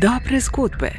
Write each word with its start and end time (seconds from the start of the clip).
Dobre 0.00 0.40
zgodbe. 0.40 0.90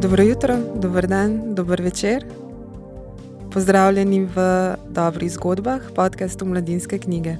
Dobro 0.00 0.22
jutro, 0.22 0.56
dober 0.76 1.06
dan, 1.06 1.54
dober 1.54 1.82
večer. 1.82 2.24
Pozdravljeni 3.52 4.24
v 4.24 4.36
dobrih 4.88 5.32
zgodbah, 5.32 5.80
podkastu 5.96 6.44
Mladinske 6.44 6.98
knjige. 6.98 7.36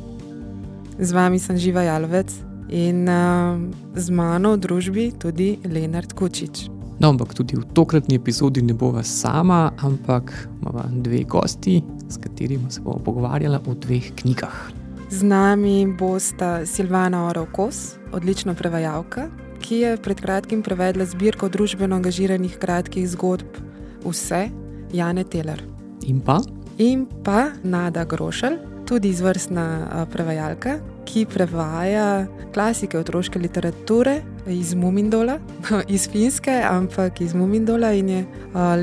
Z 0.98 1.12
vami 1.12 1.38
sem 1.38 1.56
Živa 1.56 1.82
Jalovec 1.82 2.32
in 2.68 3.08
uh, 3.08 3.60
z 3.94 4.10
mano 4.10 4.56
v 4.56 4.56
družbi 4.56 5.12
tudi 5.12 5.58
Leonard 5.68 6.12
Kučič. 6.12 6.79
No, 7.00 7.08
ampak 7.08 7.32
tudi 7.34 7.56
v 7.56 7.64
tokratni 7.72 8.20
epizodi 8.20 8.60
ne 8.62 8.74
bova 8.76 9.02
sama, 9.02 9.72
ampak 9.80 10.48
imamo 10.60 10.84
dve 11.00 11.24
gosti, 11.24 11.80
s 12.08 12.20
katerimi 12.20 12.68
se 12.68 12.80
bomo 12.80 12.98
pogovarjali 13.04 13.56
o 13.56 13.74
dveh 13.74 14.12
knjigah. 14.14 14.58
Z 15.10 15.22
nami 15.22 15.86
bosta 15.98 16.66
Silvana 16.66 17.24
Orovkos, 17.26 17.96
odlična 18.12 18.54
prevajalka, 18.54 19.30
ki 19.60 19.80
je 19.80 19.96
pred 19.96 20.20
kratkim 20.20 20.62
prevedla 20.62 21.08
zbirko 21.08 21.48
družbeno 21.48 21.96
angažiranih 21.96 22.58
kratkih 22.60 23.08
zgodb 23.08 23.58
Vse, 24.04 24.50
Jane 24.92 25.24
Teller. 25.24 25.64
In 26.04 26.20
pa 26.20 26.40
In 26.78 27.06
pa 27.24 27.50
Nada 27.64 28.04
Grošelj, 28.04 28.56
tudi 28.88 29.08
izvrstna 29.08 30.06
prevajalka, 30.12 30.78
ki 31.10 31.24
prevaja 31.26 32.26
klasike 32.54 32.98
otroške 32.98 33.38
literature 33.38 34.20
iz 34.46 34.74
Mumindola, 34.74 35.38
iz 35.94 36.08
Finske, 36.10 36.54
ampak 36.70 37.20
iz 37.20 37.34
Mumindola 37.34 37.92
in 37.92 38.08
je 38.08 38.24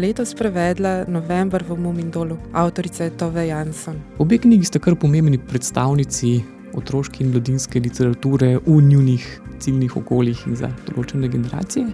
letos 0.02 0.36
prevedla 0.36 1.06
November 1.08 1.64
v 1.64 1.78
Mumindolu, 1.80 2.38
avtorica 2.54 3.04
je 3.04 3.18
Tove 3.18 3.48
Jansson. 3.48 3.96
obe 4.18 4.38
knjigi 4.38 4.66
sta 4.66 4.80
kar 4.80 4.96
pomembni 4.96 5.38
predstavnici 5.38 6.42
otroške 6.74 7.24
in 7.24 7.32
mladinske 7.32 7.80
literature 7.80 8.58
v 8.66 8.82
njunih 8.82 9.42
ciljnih 9.60 9.98
okoljih 9.98 10.44
in 10.48 10.56
za 10.56 10.70
določene 10.90 11.30
generacije. 11.32 11.86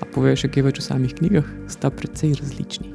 A 0.00 0.06
poveš 0.14 0.44
še 0.44 0.52
kaj 0.52 0.62
več 0.62 0.78
o 0.78 0.84
samih 0.84 1.14
knjigah, 1.18 1.48
sta 1.72 1.90
precej 1.90 2.36
različni. 2.38 2.92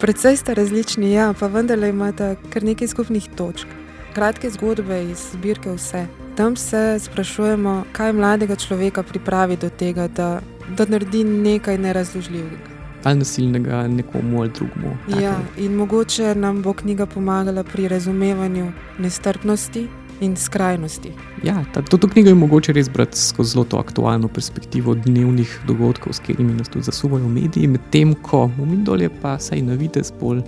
Predvsej 0.00 0.40
sta 0.40 0.54
različni, 0.56 1.12
ja, 1.12 1.28
pa 1.36 1.50
vendarle 1.52 1.90
imata 1.92 2.32
kar 2.50 2.64
nekaj 2.64 2.88
skupnih 2.88 3.28
točk. 3.36 3.79
Kratke 4.14 4.50
zgodbe 4.50 5.02
iz 5.10 5.18
zbirke 5.32 5.70
Vse. 5.70 6.06
Tam 6.36 6.56
se 6.56 6.98
sprašujemo, 6.98 7.84
kaj 7.92 8.12
mladega 8.12 8.56
človeka 8.56 9.02
pripravi 9.02 9.56
do 9.56 9.68
tega, 9.70 10.08
da, 10.08 10.40
da 10.76 10.86
naredi 10.88 11.24
nekaj 11.24 11.78
nerazložljivega. 11.78 12.70
Ali 13.04 13.18
nasilnega 13.18 13.86
nekomu 13.88 14.40
ali 14.40 14.50
drugemu. 14.50 14.96
Ja, 15.22 15.38
in 15.58 15.74
mogoče 15.74 16.34
nam 16.34 16.62
bo 16.62 16.72
knjiga 16.72 17.06
pomagala 17.06 17.64
pri 17.64 17.88
razumevanju 17.88 18.72
nestrpnosti 18.98 19.86
in 20.20 20.36
skrajnosti. 20.36 21.12
Ja, 21.42 21.64
ta, 21.74 21.82
to, 21.82 21.96
to 21.96 22.08
knjigo 22.08 22.28
je 22.28 22.34
mogoče 22.34 22.72
res 22.72 22.90
brati 22.90 23.18
skozi 23.18 23.52
zelo 23.52 23.64
to 23.64 23.76
aktualno 23.76 24.28
perspektivo 24.28 24.94
dnevnih 24.94 25.60
dogodkov, 25.66 26.12
s 26.12 26.18
katerimi 26.18 26.52
nas 26.52 26.68
tudi 26.68 26.84
zasuvajo 26.84 27.28
mediji, 27.28 27.66
medtem 27.66 28.14
ko 28.14 28.50
Mumindol 28.58 29.02
je 29.02 29.10
pa 29.22 29.38
saj 29.38 29.62
na 29.62 29.74
vides 29.74 30.12
bolj 30.20 30.42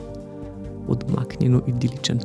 odmaknjeno 0.88 1.62
idiličen. 1.66 2.20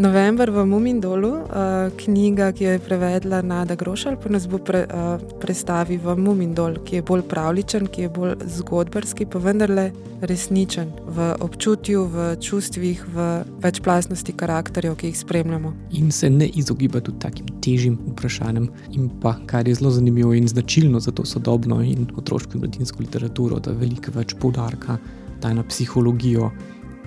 November 0.00 0.50
v 0.50 0.64
Mumindolu, 0.64 1.28
uh, 1.28 1.92
knjiga, 1.96 2.52
ki 2.56 2.64
jo 2.64 2.70
je 2.72 2.80
prevedla 2.80 3.42
Nada 3.44 3.74
Grošal, 3.76 4.16
pa 4.16 4.30
nas 4.32 4.46
bo 4.48 4.56
pre, 4.56 4.86
uh, 4.88 5.20
predstavil 5.42 6.00
v 6.00 6.14
Mumindol, 6.16 6.78
ki 6.88 6.96
je 6.96 7.04
bolj 7.04 7.26
pravličen, 7.28 7.84
ki 7.84 8.06
je 8.06 8.08
bolj 8.08 8.32
zgodbarski, 8.48 9.28
pa 9.28 9.42
vendarle 9.44 9.90
resničen 10.24 10.88
v 11.04 11.28
občutju, 11.44 12.06
v 12.08 12.32
čustvih, 12.40 13.04
v 13.12 13.28
večplastnosti 13.60 14.32
karakterjev, 14.32 14.96
ki 14.96 15.12
jih 15.12 15.20
spremljamo. 15.20 15.74
In 16.00 16.08
se 16.08 16.32
ne 16.32 16.48
izogiba 16.48 17.04
tudi 17.04 17.20
takim 17.20 17.52
težjim 17.60 18.00
vprašanjem, 18.14 18.72
in 18.96 19.12
pa 19.20 19.36
kar 19.44 19.68
je 19.68 19.76
zelo 19.76 19.92
zanimivo 19.92 20.32
in 20.32 20.48
značilno 20.48 21.00
za 21.00 21.12
to 21.12 21.28
sodobno 21.28 21.82
in 21.84 22.08
otroško 22.16 22.56
in 22.56 22.64
mladinsko 22.64 23.04
literaturo, 23.04 23.60
da 23.60 23.76
veliko 23.76 24.16
več 24.16 24.32
poudarka 24.40 24.96
daje 25.40 25.60
na 25.60 25.62
psihologijo 25.68 26.48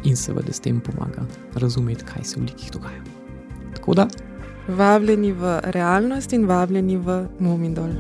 in 0.04 0.16
seveda 0.16 0.54
s 0.54 0.60
tem 0.60 0.82
pomaga 0.82 1.26
razumeti, 1.56 2.06
kaj 2.06 2.24
se 2.24 2.40
v 2.40 2.44
likih 2.50 2.72
dogaja. 2.72 3.02
Tako 3.76 3.94
da, 3.94 4.08
Vabljeni 4.68 5.32
v 5.32 5.60
realnost 5.64 6.34
in 6.34 6.46
vabljeni 6.48 6.98
v 6.98 7.26
Mumindol. 7.40 7.92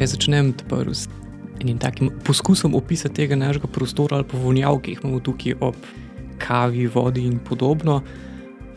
če 0.00 0.06
začnem 0.06 0.54
prvo 0.64 0.94
s 0.96 1.08
enim 1.60 1.76
takim 1.76 2.08
poskusom 2.24 2.72
opisati 2.74 3.18
tega 3.18 3.36
našega 3.36 3.68
prostora 3.68 4.16
ali 4.16 4.24
pa 4.24 4.38
vonjav, 4.40 4.78
ki 4.80 4.94
jih 4.94 5.02
imamo 5.04 5.20
tukaj 5.20 5.58
ob 5.60 5.76
kavi, 6.46 6.86
vodi 6.86 7.24
in 7.26 7.38
podobno, 7.38 8.00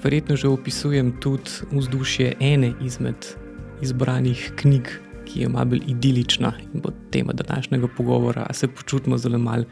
verjetno 0.04 0.36
že 0.36 0.48
opisujem 0.48 1.14
tudi 1.22 1.52
vzdušje 1.72 2.36
ene 2.40 2.74
izmed 2.82 3.26
izbranih 3.82 4.52
knjig, 4.56 4.90
ki 5.26 5.42
je 5.42 5.50
malo 5.50 5.66
bolj 5.66 5.82
idilična 5.88 6.54
in 6.74 6.82
bo 6.82 6.92
tema 7.12 7.34
današnjega 7.34 7.88
pogovora, 7.98 8.46
a 8.50 8.54
se 8.54 8.68
počutimo 8.68 9.18
zelo 9.18 9.38
malo 9.38 9.64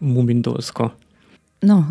mumindolsko. 0.00 0.90
No, 1.62 1.86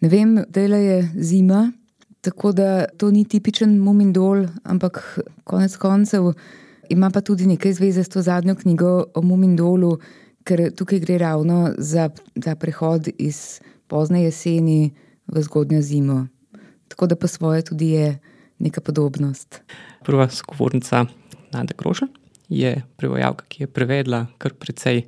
ne 0.00 0.08
vem, 0.08 0.44
da 0.48 0.60
je 0.60 1.10
zima, 1.14 1.72
tako 2.20 2.52
da 2.52 2.84
to 2.96 3.10
ni 3.10 3.24
tipičen 3.24 3.78
Mumindol, 3.78 4.46
ampak 4.64 5.18
konec 5.44 5.76
koncev 5.76 6.32
ima 6.88 7.10
pa 7.10 7.20
tudi 7.20 7.46
nekaj 7.46 7.72
zveze 7.72 8.04
s 8.04 8.08
to 8.08 8.22
zadnjo 8.22 8.54
knjigo 8.54 9.04
o 9.14 9.22
Mumindolu, 9.22 9.98
ker 10.44 10.70
tukaj 10.74 11.00
gre 11.00 11.18
ravno 11.18 11.70
za 11.78 12.08
ta 12.44 12.54
prehod 12.54 13.08
iz 13.18 13.60
pozne 13.90 14.22
jeseni 14.22 14.94
v 15.26 15.42
zgodnjo 15.42 15.82
zimo. 15.82 16.26
Tako 16.88 17.10
da 17.10 17.16
pa 17.18 17.26
svoje 17.26 17.66
tudi 17.66 17.90
je 17.98 18.18
neka 18.58 18.80
podobnost. 18.80 19.62
Prva 20.04 20.28
sogovornica 20.28 21.06
Nada 21.52 21.74
Groša 21.78 22.06
je 22.48 22.82
prevajalka, 22.96 23.44
ki 23.48 23.62
je 23.62 23.66
prevedla 23.66 24.26
kar 24.38 24.54
precej 24.54 25.04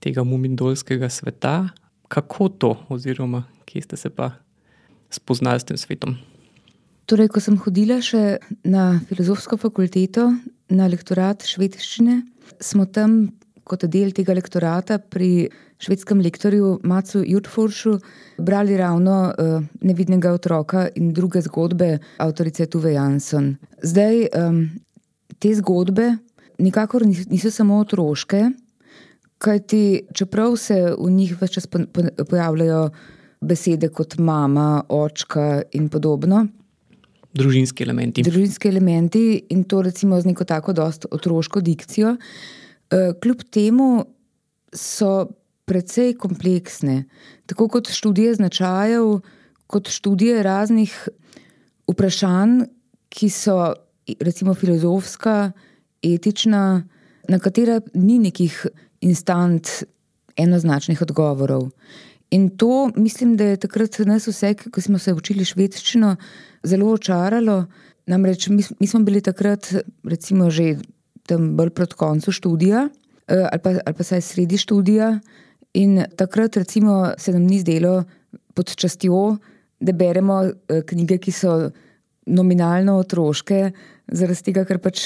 tega 0.00 0.24
mumindolskega 0.24 1.08
sveta. 1.08 1.68
Kako 2.08 2.48
to, 2.48 2.70
oziroma 2.88 3.44
kje 3.64 3.82
ste 3.82 3.96
se 3.96 4.10
pa 4.10 4.32
spoznali 5.10 5.60
s 5.60 5.64
tem 5.64 5.76
svetom? 5.76 6.16
Torej, 7.06 7.28
ko 7.30 7.42
sem 7.42 7.58
hodila 7.58 7.98
še 8.02 8.38
na 8.64 9.00
filozofsko 9.08 9.58
fakulteto, 9.58 10.30
na 10.70 10.86
lektorat 10.86 11.42
švedščine, 11.46 12.20
smo 12.62 12.86
tam 12.86 13.32
kot 13.66 13.86
del 13.90 14.14
tega 14.14 14.34
lektorata 14.34 14.98
pri 14.98 15.50
švedskem 15.80 16.20
lektorju 16.20 16.80
Macu 16.84 17.22
Jutforšu 17.26 17.98
brali 18.38 18.76
ravno 18.76 19.14
uh, 19.30 19.62
Nevidnega 19.80 20.32
otroka 20.32 20.88
in 20.94 21.12
druge 21.12 21.40
zgodbe 21.40 21.94
avtorice 22.18 22.66
Tuve 22.66 22.92
Jansson. 22.92 23.54
Zdaj, 23.82 24.26
um, 24.38 24.60
te 25.38 25.54
zgodbe 25.54 26.10
nikakor 26.58 27.02
nis- 27.02 27.30
niso 27.30 27.50
samo 27.50 27.78
otroške, 27.78 28.50
kajti 29.38 29.82
čeprav 30.12 30.56
se 30.56 30.94
v 30.98 31.10
njih 31.10 31.36
več 31.40 31.52
čas 31.52 31.66
po- 31.66 31.86
po- 31.86 32.24
pojavljajo 32.24 32.90
besede 33.40 33.88
kot 33.88 34.18
mama, 34.18 34.66
očka 34.88 35.62
in 35.72 35.88
podobno, 35.88 36.46
Družinski 37.32 37.82
elementi. 37.82 38.22
družinski 38.22 38.68
elementi 38.68 39.20
in 39.48 39.64
to 39.64 39.82
recimo 39.82 40.20
z 40.20 40.26
neko 40.26 40.44
tako 40.44 40.72
dosto 40.72 41.08
otroško 41.10 41.60
dikcijo. 41.60 42.16
Eh, 42.90 43.12
Kljub 43.22 43.42
temu 43.44 44.04
so 44.72 45.28
precej 45.70 46.16
kompleksne, 46.18 47.04
tako 47.46 47.68
kot 47.70 47.92
študije 47.94 48.34
značajev, 48.40 49.20
kot 49.70 49.88
študije 49.88 50.42
raznih 50.42 50.94
vprašanj, 51.86 52.64
ki 53.10 53.30
so 53.30 53.74
recimo 54.20 54.54
filozofska, 54.54 55.52
etična, 56.02 56.82
na 57.28 57.38
katera 57.38 57.80
ni 57.94 58.18
nekih 58.18 58.66
instant 59.00 59.68
enoznačnih 60.36 61.02
odgovorov. 61.02 61.68
In 62.30 62.48
to 62.56 62.90
mislim, 62.96 63.36
da 63.36 63.44
je 63.44 63.60
takrat 63.66 63.98
nas 64.06 64.26
vse, 64.26 64.54
ko 64.70 64.80
smo 64.80 64.98
se 64.98 65.14
učili 65.14 65.44
švedščino, 65.44 66.16
zelo 66.62 66.92
očaralo. 66.94 67.64
Namreč 68.06 68.48
mi, 68.48 68.62
mi 68.80 68.86
smo 68.86 69.00
bili 69.06 69.20
takrat, 69.20 69.66
recimo, 70.04 70.50
že 70.50 70.76
tam 71.26 71.56
bolj 71.56 71.70
proti 71.70 71.94
koncu 71.94 72.32
študija, 72.32 72.88
eh, 73.28 73.46
ali 73.52 73.62
pa, 73.62 73.70
ali 73.70 73.96
pa 73.96 74.06
saj 74.06 74.20
sredi 74.20 74.58
študija, 74.58 75.18
in 75.74 76.04
takrat, 76.16 76.56
recimo, 76.56 77.12
se 77.18 77.32
nam 77.32 77.46
ni 77.46 77.60
zdelo 77.60 78.04
pod 78.54 78.74
častjo, 78.74 79.36
da 79.80 79.92
beremo 79.92 80.42
eh, 80.44 80.82
knjige, 80.86 81.18
ki 81.18 81.32
so 81.32 81.54
nominalno 82.30 82.98
otroške, 83.00 83.70
zaradi 84.12 84.44
tega, 84.50 84.64
ker 84.68 84.80
pač 84.82 85.02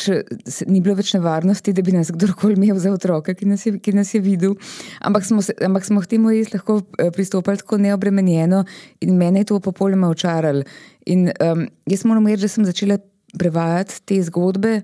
ni 0.69 0.81
bilo 0.85 0.97
več 0.99 1.13
nevarnosti, 1.15 1.75
da 1.77 1.85
bi 1.85 1.95
nas 1.95 2.11
kdorkoli 2.13 2.57
imel 2.59 2.79
za 2.81 2.93
otroke, 2.93 3.35
ki 3.37 3.49
nas 3.49 3.65
je, 3.67 3.77
ki 3.83 3.95
nas 3.97 4.13
je 4.15 4.21
videl. 4.25 4.57
Ampak 5.05 5.27
smo, 5.29 5.45
se, 5.45 5.55
ampak 5.65 5.87
smo 5.87 6.03
k 6.03 6.15
temu 6.17 6.33
res 6.35 6.53
lahko 6.55 6.81
eh, 6.99 7.11
pristopili 7.15 7.63
tako 7.63 7.81
neobremenjeno 7.85 8.65
in 9.05 9.17
mene 9.21 9.45
je 9.45 9.53
to 9.53 9.61
popolnoma 9.65 10.11
očaralo. 10.13 10.65
In 11.13 11.29
um, 11.29 11.67
jaz 11.91 12.07
moram 12.09 12.27
reči, 12.31 12.47
da 12.47 12.49
sem 12.49 12.65
začela 12.65 12.99
prevajati 13.39 14.01
te 14.09 14.21
zgodbe. 14.25 14.79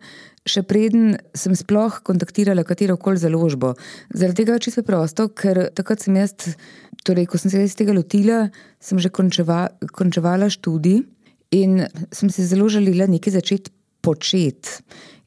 Še 0.48 0.62
preden 0.64 1.18
sem 1.36 1.52
sploh 1.52 1.98
kontaktirala 2.06 2.64
katero 2.64 2.96
koli 2.96 3.20
založbo. 3.20 3.74
Zaradi 4.08 4.40
tega 4.40 4.56
je 4.56 4.64
čisto 4.66 4.82
preprosto, 4.82 5.28
ker 5.36 5.66
takrat 5.76 6.00
sem 6.00 6.16
jaz, 6.16 6.32
torej, 7.04 7.28
ko 7.28 7.40
sem 7.40 7.52
se 7.52 7.60
iz 7.66 7.76
tega 7.76 7.92
lotila, 7.92 8.46
sem 8.80 8.98
že 8.98 9.12
končeva, 9.12 9.66
končevala 9.92 10.48
študij 10.48 11.02
in 11.52 11.84
sem 12.14 12.30
se 12.32 12.46
zelo 12.48 12.70
želela 12.72 13.10
nekaj 13.10 13.36
začeti 13.36 13.72
početi. 14.00 14.80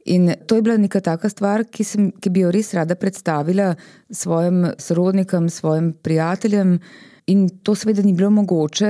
In 0.06 0.33
to 0.48 0.56
je 0.56 0.62
bila 0.65 0.77
neka 0.77 1.00
taka 1.00 1.30
stvar, 1.30 1.63
ki, 1.71 1.83
sem, 1.88 2.12
ki 2.12 2.30
bi 2.33 2.44
jo 2.44 2.51
res 2.51 2.74
rada 2.75 2.98
predstavila 3.00 3.75
svojim 4.12 4.74
sorodnikom, 4.81 5.48
svojim 5.50 5.94
prijateljem. 5.94 6.80
In 7.31 7.45
to 7.63 7.75
seveda 7.75 8.04
ni 8.04 8.12
bilo 8.13 8.33
mogoče, 8.33 8.89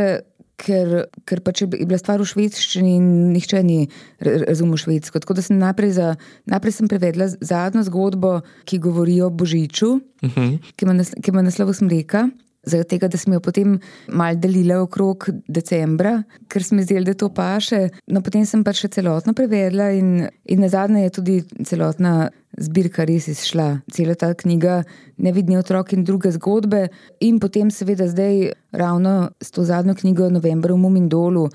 ker, 0.63 0.93
ker 1.27 1.41
pač 1.43 1.63
je 1.63 1.67
bila 1.73 1.99
stvar 1.99 2.21
v 2.23 2.29
švedščini 2.29 2.95
in 2.97 3.09
nihče 3.33 3.61
ni 3.65 3.87
razumel 4.23 4.79
švedsko. 4.79 5.21
Tako 5.23 5.37
da 5.37 5.45
sem 5.45 5.59
najprej, 5.59 5.91
za, 5.97 6.07
najprej 6.49 6.77
sem 6.77 6.91
prevedla 6.91 7.27
zadnjo 7.33 7.83
zgodbo, 7.89 8.39
ki 8.69 8.81
govori 8.83 9.19
o 9.21 9.29
Božiču, 9.29 9.99
uh 9.99 10.29
mhm. 10.29 10.57
-huh. 10.57 10.73
ki 11.21 11.31
ima 11.31 11.41
naslov 11.41 11.73
Smreka. 11.73 12.29
Zaradi 12.63 12.93
tega, 12.93 13.09
da 13.11 13.17
smo 13.19 13.35
jo 13.35 13.41
potem 13.43 13.73
malo 14.07 14.39
delili 14.39 14.75
okrog 14.75 15.25
decembra, 15.51 16.13
ker 16.47 16.63
smo 16.63 16.81
zdeli, 16.81 17.05
da 17.09 17.13
to 17.13 17.27
paše. 17.33 17.89
No, 18.07 18.21
potem 18.23 18.45
sem 18.47 18.63
pač 18.63 18.85
še 18.85 18.89
celotno 18.95 19.33
prevedla, 19.35 19.89
in, 19.91 20.29
in 20.47 20.63
na 20.63 20.69
zadnje 20.71 21.03
je 21.03 21.13
tudi 21.17 21.35
celotna 21.67 22.29
zbirka 22.55 23.03
res 23.09 23.27
izšla. 23.27 23.83
Cela 23.91 24.15
ta 24.15 24.31
knjiga, 24.33 24.83
Nevidni 25.23 25.59
otrok 25.59 25.91
in 25.93 26.07
druge 26.07 26.31
zgodbe. 26.33 26.87
In 27.27 27.39
potem, 27.43 27.69
seveda, 27.71 28.07
zdaj, 28.07 28.53
ravno 28.71 29.33
s 29.43 29.51
to 29.51 29.67
zadnjo 29.67 29.97
knjigo, 29.99 30.31
Novembra 30.31 30.73
v 30.73 30.83
Mumindolu, 30.85 31.49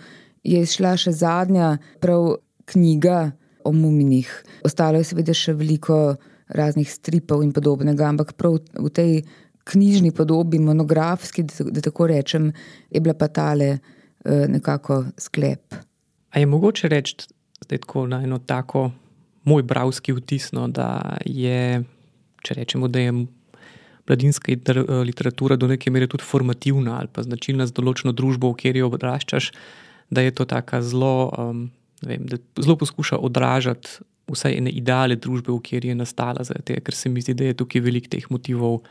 je 0.45 0.61
izšla 0.63 0.97
še 1.01 1.17
zadnja 1.17 1.77
prav 2.05 2.37
knjiga 2.69 3.31
o 3.65 3.73
muminih. 3.73 4.29
Ostalo 4.65 5.01
je 5.01 5.09
seveda 5.09 5.35
še 5.37 5.57
veliko 5.57 6.19
raznih 6.49 6.89
stripov 6.89 7.43
in 7.45 7.53
podobnega, 7.53 8.09
ampak 8.09 8.33
prav 8.39 8.61
v 8.77 8.91
tej 8.93 9.13
knjižni 9.69 10.13
podobi, 10.17 10.59
monografski, 10.59 11.45
da 11.45 11.83
tako 11.85 12.07
rečem, 12.09 12.53
je 12.91 13.01
bila 13.01 13.15
pa 13.15 13.29
tale 13.29 13.69
eh, 13.75 14.47
nekako 14.49 15.05
sklep. 15.19 15.75
A 16.31 16.41
je 16.41 16.47
mogoče 16.47 16.89
reči, 16.89 17.17
da 17.69 17.75
je 17.75 17.81
tako 17.81 18.07
na 18.07 18.23
eno 18.25 18.39
tako 18.39 18.91
moj 19.45 19.63
bravski 19.63 20.13
vtis, 20.13 20.53
no, 20.53 20.69
da 20.69 21.17
je, 21.25 21.83
če 22.45 22.55
rečemo, 22.55 22.89
da 22.89 23.01
je 23.01 23.13
mladinska 24.09 24.53
literatura 25.05 25.57
do 25.57 25.69
neke 25.69 25.91
mere 25.91 26.09
tudi 26.09 26.25
formativna 26.25 26.97
ali 26.99 27.09
pa 27.13 27.23
značilna 27.23 27.67
za 27.69 27.77
določeno 27.77 28.15
družbo, 28.17 28.53
v 28.53 28.61
kateri 28.61 28.85
odraščaš, 28.85 29.51
da 30.11 30.25
je 30.25 30.33
to 30.33 30.47
tako 30.49 30.81
zelo, 30.85 31.17
um, 31.37 31.67
vem, 32.05 32.25
da 32.29 32.39
zelo 32.57 32.79
poskuša 32.81 33.21
odražati 33.21 34.01
vsaj 34.29 34.59
ene 34.61 34.73
ideale 34.77 35.17
družbe, 35.17 35.53
v 35.53 35.61
kateri 35.65 35.93
je 35.93 35.99
nastala, 35.99 36.45
zato 36.45 36.81
ker 36.85 36.97
se 36.97 37.13
mi 37.13 37.25
zdi, 37.25 37.37
da 37.37 37.49
je 37.49 37.59
tukaj 37.61 37.85
veliko 37.85 38.13
teh 38.13 38.27
motivov 38.33 38.83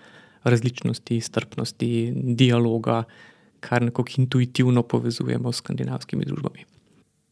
različnosti, 0.49 1.21
strpnosti, 1.21 2.13
dialoga, 2.15 3.03
kar 3.59 3.81
nekako 3.81 4.21
intuitivno 4.21 4.83
povezujemo 4.83 5.51
s 5.51 5.63
skandinavskimi 5.63 6.25
družbami. 6.25 6.65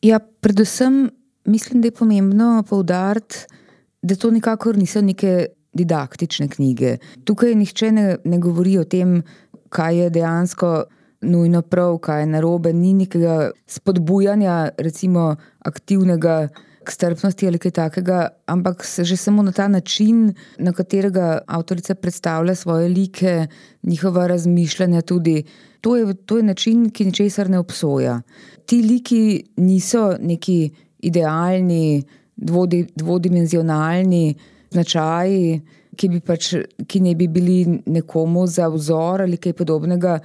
Ja, 0.02 0.20
predvsem 0.20 1.10
mislim, 1.46 1.82
da 1.82 1.88
je 1.88 1.92
pomembno 1.92 2.64
poudariti, 2.70 3.36
da 4.02 4.16
to 4.16 4.32
nikakor 4.32 4.78
niso 4.78 5.02
neke 5.02 5.48
didaktične 5.74 6.48
knjige. 6.48 6.98
Tukaj 7.24 7.56
nihče 7.56 7.92
ne, 7.92 8.18
ne 8.24 8.40
govori 8.40 8.78
o 8.78 8.84
tem, 8.84 9.22
kaj 9.70 9.98
je 9.98 10.10
dejansko 10.10 10.84
nujno 11.22 11.62
prav, 11.62 11.98
kaj 11.98 12.22
je 12.22 12.26
narobe, 12.26 12.74
ni 12.74 12.94
nekega 12.94 13.52
spodbujanja, 13.68 14.70
recimo, 14.78 15.36
aktivnega. 15.60 16.48
K 16.86 16.92
strpnosti 16.92 17.48
ali 17.48 17.58
kaj 17.58 17.72
takega, 17.72 18.20
ampak 18.46 18.86
že 18.86 19.18
samo 19.18 19.44
na 19.44 19.52
ta 19.52 19.68
način, 19.68 20.34
na 20.58 20.74
katerega 20.74 21.40
avtorica 21.48 21.96
predstavlja 21.96 22.56
svoje 22.56 22.90
like, 22.90 23.48
njihova 23.84 24.28
razmišljanja, 24.28 25.02
tudi 25.02 25.44
to 25.82 25.96
je, 25.96 26.14
to 26.26 26.38
je 26.38 26.44
način, 26.44 26.90
ki 26.90 27.06
ničesar 27.06 27.50
ne 27.50 27.60
obsoja. 27.60 28.22
Ti 28.66 28.82
liki 28.82 29.44
niso 29.58 30.16
neki 30.20 30.70
idealni, 31.00 32.04
dvodi, 32.36 32.86
dvodimenzionalni 32.96 34.36
značaji, 34.72 35.62
ki, 35.96 36.10
bi 36.10 36.20
pač, 36.20 36.54
ki 36.88 37.02
ne 37.02 37.16
bi 37.16 37.28
bili 37.32 37.60
nekomu 37.86 38.48
za 38.48 38.68
vzor 38.74 39.24
ali 39.26 39.38
kaj 39.38 39.54
podobnega, 39.54 40.20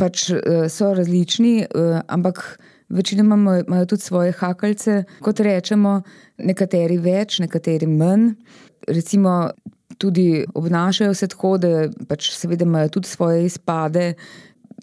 pač 0.00 0.30
eh, 0.32 0.68
so 0.72 0.94
različni, 0.96 1.54
eh, 1.64 2.00
ampak 2.08 2.44
večinoma 2.90 3.62
imajo 3.66 3.86
tudi 3.86 4.02
svoje 4.02 4.32
hakalce, 4.32 5.04
kot 5.20 5.40
rečemo, 5.40 6.00
nekateri 6.38 6.98
več, 6.98 7.38
nekateri 7.38 7.86
manj. 7.86 8.32
Recimo, 8.88 9.50
tudi 9.98 10.44
obnašajo 10.54 11.14
se 11.14 11.28
tako, 11.28 11.56
da 11.58 11.88
pač 12.08 12.30
seveda 12.34 12.64
imajo 12.64 12.88
tudi 12.88 13.08
svoje 13.08 13.44
izpade, 13.44 14.14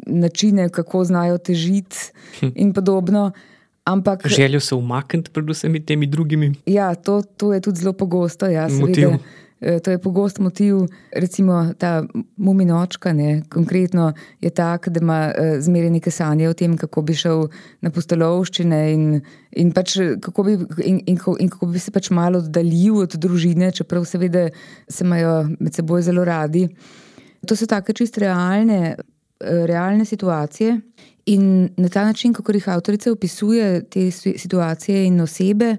načine, 0.06 0.69
kako 0.69 1.04
znajo 1.04 1.38
težiti 1.38 1.98
hm. 2.39 2.54
in 2.56 2.74
podobno. 2.74 3.31
Ampak, 3.88 4.27
Željo 4.27 4.59
se 4.59 4.75
umakniti, 4.75 5.31
predvsem 5.31 5.86
temi 5.86 6.07
drugimi. 6.07 6.54
Ja, 6.65 6.95
to, 6.95 7.21
to 7.38 7.54
je 7.54 7.62
tudi 7.62 7.80
zelo 7.80 7.94
pogosto. 7.94 8.45
Ja, 8.45 8.68
motiv. 8.68 9.09
E, 9.62 9.80
to 9.80 9.92
je 9.92 9.98
pogost 9.98 10.39
motiv, 10.39 10.86
recimo 11.12 11.74
ta 11.77 12.04
muminočka, 12.38 13.13
ne, 13.13 13.42
konkretno 13.50 14.13
je 14.42 14.50
tak, 14.50 14.89
da 14.89 15.00
ima 15.01 15.31
e, 15.36 15.62
zmeraj 15.62 15.89
neke 15.89 16.12
sanje 16.12 16.50
o 16.50 16.54
tem, 16.54 16.77
kako 16.77 17.01
bi 17.01 17.15
šel 17.18 17.48
na 17.81 17.89
postolovščine 17.89 18.81
in, 18.94 19.07
in, 19.51 19.74
pač, 19.74 19.98
kako 20.21 20.45
bi, 20.45 20.57
in, 20.86 21.01
in, 21.09 21.18
in 21.39 21.50
kako 21.50 21.71
bi 21.74 21.81
se 21.81 21.92
pač 21.92 22.12
malo 22.13 22.44
oddaljil 22.45 23.01
od 23.07 23.18
družine, 23.18 23.71
čeprav 23.74 24.06
seveda 24.06 24.48
se 24.88 25.04
imajo 25.06 25.36
med 25.59 25.74
seboj 25.74 26.06
zelo 26.06 26.25
radi. 26.25 26.68
To 27.48 27.57
so 27.57 27.65
take 27.65 27.98
čist 27.98 28.21
realne, 28.21 28.94
e, 28.94 29.59
realne 29.65 30.06
situacije. 30.06 30.77
In 31.33 31.69
na 31.77 31.89
ta 31.89 32.06
način, 32.06 32.33
kako 32.33 32.54
jih 32.54 32.69
avtorica 32.69 33.12
opisuje 33.12 33.81
te 33.89 34.12
situacije 34.12 35.07
in 35.07 35.21
osebe, 35.21 35.77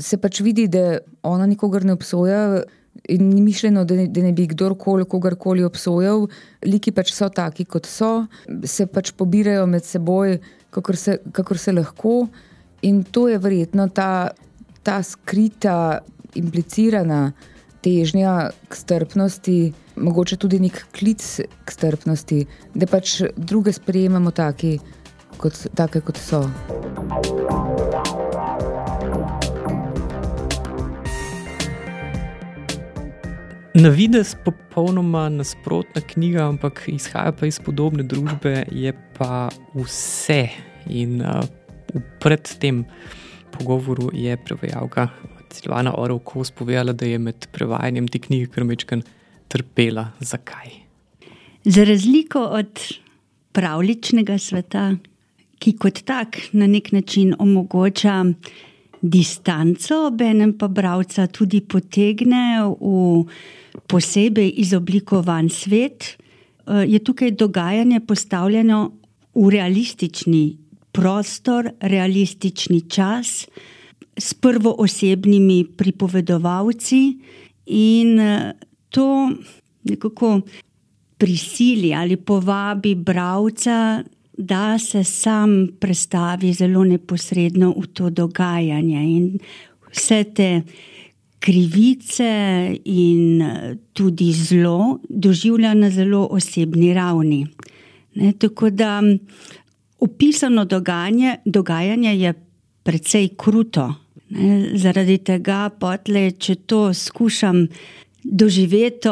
se 0.00 0.16
pač 0.16 0.40
vidi, 0.40 0.64
da 0.68 0.98
ona 1.22 1.46
nikogar 1.46 1.84
ne 1.84 1.92
obsoja. 1.92 2.62
In 3.08 3.28
ni 3.32 3.40
mišljeno, 3.42 3.84
da 3.84 3.96
ne, 3.96 4.06
da 4.06 4.22
ne 4.22 4.32
bi 4.32 4.46
kdorkoli 4.46 5.04
kogarkoli 5.08 5.64
obsojal, 5.64 6.26
liki 6.66 6.92
pač 6.94 7.10
so 7.16 7.28
taki, 7.32 7.64
kot 7.64 7.88
so, 7.88 8.26
se 8.68 8.86
pač 8.86 9.10
pobirajo 9.16 9.64
med 9.66 9.84
seboj, 9.84 10.36
kakor 10.70 10.96
se, 10.96 11.16
kakor 11.32 11.58
se 11.58 11.72
lahko. 11.72 12.26
In 12.86 13.02
to 13.04 13.26
je 13.30 13.38
verjetno 13.42 13.88
ta, 13.88 14.30
ta 14.84 15.00
skrita, 15.02 16.02
implicirana 16.38 17.32
težnja 17.82 18.52
k 18.68 18.78
strpnosti, 18.78 19.58
mogoče 19.96 20.38
tudi 20.40 20.60
nek 20.62 20.84
klic 20.94 21.22
k 21.42 21.74
strpnosti, 21.74 22.44
da 22.74 22.86
pač 22.86 23.20
druge 23.36 23.74
sprejemamo 23.74 24.30
taki, 24.30 24.76
kot, 25.42 25.64
take, 25.74 26.04
kot 26.06 26.20
so. 26.22 26.46
Na 33.74 33.88
videz 33.88 34.34
popolnoma 34.44 35.28
nasprotna 35.32 36.02
knjiga, 36.04 36.44
ampak 36.44 36.82
izhaja 36.92 37.32
pa 37.32 37.46
iz 37.48 37.56
podobne 37.56 38.04
družbe, 38.04 38.66
je 38.68 38.92
pa 39.16 39.48
vse. 39.72 40.42
In 40.92 41.22
uh, 41.24 41.40
pred 42.20 42.50
tem 42.60 42.82
pogovoru 43.54 44.10
je 44.12 44.36
prevajalka 44.36 45.08
Silvana 45.52 45.94
Orovko 45.96 46.44
spovedala, 46.44 46.92
da 46.92 47.08
je 47.08 47.18
med 47.18 47.48
prevajanjem 47.52 48.10
te 48.12 48.20
knjige 48.20 48.50
krmečkan 48.52 49.02
trpela. 49.48 50.10
Zakaj? 50.20 50.76
Za 51.64 51.84
razliko 51.88 52.44
od 52.44 52.84
pravličnega 53.56 54.36
sveta, 54.38 54.90
ki 55.58 55.78
kot 55.80 56.04
tak 56.04 56.36
na 56.52 56.68
nek 56.68 56.92
način 56.92 57.32
omogoča 57.38 58.20
distanco, 59.02 60.06
obenem 60.06 60.54
pa 60.54 60.68
bralca 60.70 61.26
tudi 61.26 61.60
potegne 61.60 62.62
v 62.78 63.26
posebej 63.90 64.54
izoblikovan 64.62 65.50
svet, 65.50 66.14
eh, 66.66 66.86
je 66.86 66.98
tukaj 67.02 67.34
dogajanje 67.34 68.00
postavljeno 68.00 68.92
v 69.34 69.48
realistični 69.50 70.58
prostor, 70.92 71.70
realistični 71.80 72.82
čas, 72.88 73.48
s 74.16 74.34
prvoosebnimi 74.34 75.64
pripovedovalci 75.76 77.02
in 77.66 78.18
eh, 78.20 78.52
to 78.88 79.30
nekako 79.82 80.40
prisili 81.18 81.94
ali 81.94 82.16
povabi 82.16 82.94
bralca, 82.94 84.02
da 84.38 84.78
se 84.78 85.04
sam 85.04 85.68
predstavi 85.80 86.52
zelo 86.52 86.84
neposredno 86.84 87.74
v 87.76 87.86
to 87.92 88.10
dogajanje. 88.10 89.02
In 89.04 89.38
vse 89.92 90.24
te 90.34 90.62
krivice 91.38 92.30
in 92.84 93.42
tudi 93.92 94.32
zlo 94.32 94.98
doživlja 95.08 95.74
na 95.74 95.90
zelo 95.90 96.28
osebni 96.30 96.94
ravni. 96.94 97.46
Ne, 98.14 98.32
tako 98.32 98.70
da 98.70 99.02
opisano 99.98 100.64
dogajanje, 100.64 101.36
dogajanje 101.44 102.16
je 102.16 102.34
precej 102.82 103.28
kruto. 103.36 103.94
Ne, 104.28 104.78
zaradi 104.78 105.18
tega, 105.18 105.68
potle, 105.80 106.30
če 106.30 106.54
to 106.54 106.94
skušam 106.94 107.66
doživeti, 108.24 109.08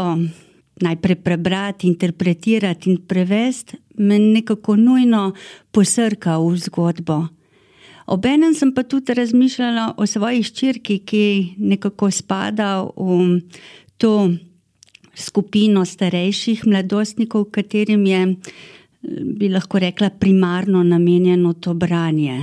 najprej 0.80 1.16
prebrati, 1.20 1.88
interpretirati 1.88 2.90
in 2.90 3.02
prevesti, 3.08 3.76
me 4.00 4.18
nekako 4.18 4.76
nujno 4.76 5.32
posrka 5.70 6.38
v 6.40 6.56
zgodbo. 6.56 7.18
Obenem 8.10 8.54
sem 8.54 8.72
pa 8.74 8.82
tudi 8.82 9.14
razmišljala 9.14 9.94
o 9.96 10.06
svoji 10.06 10.42
ščirki, 10.42 10.96
ki 11.06 11.24
nekako 11.62 12.10
spada 12.10 12.80
v 12.96 13.38
to 14.00 14.32
skupino 15.14 15.84
starejših 15.86 16.64
mladostnikov, 16.66 17.50
katerim 17.54 18.06
je, 18.08 18.20
bi 19.36 19.50
lahko 19.52 19.78
rekla, 19.78 20.10
primarno 20.10 20.82
namenjeno 20.82 21.52
to 21.52 21.74
branje. 21.74 22.40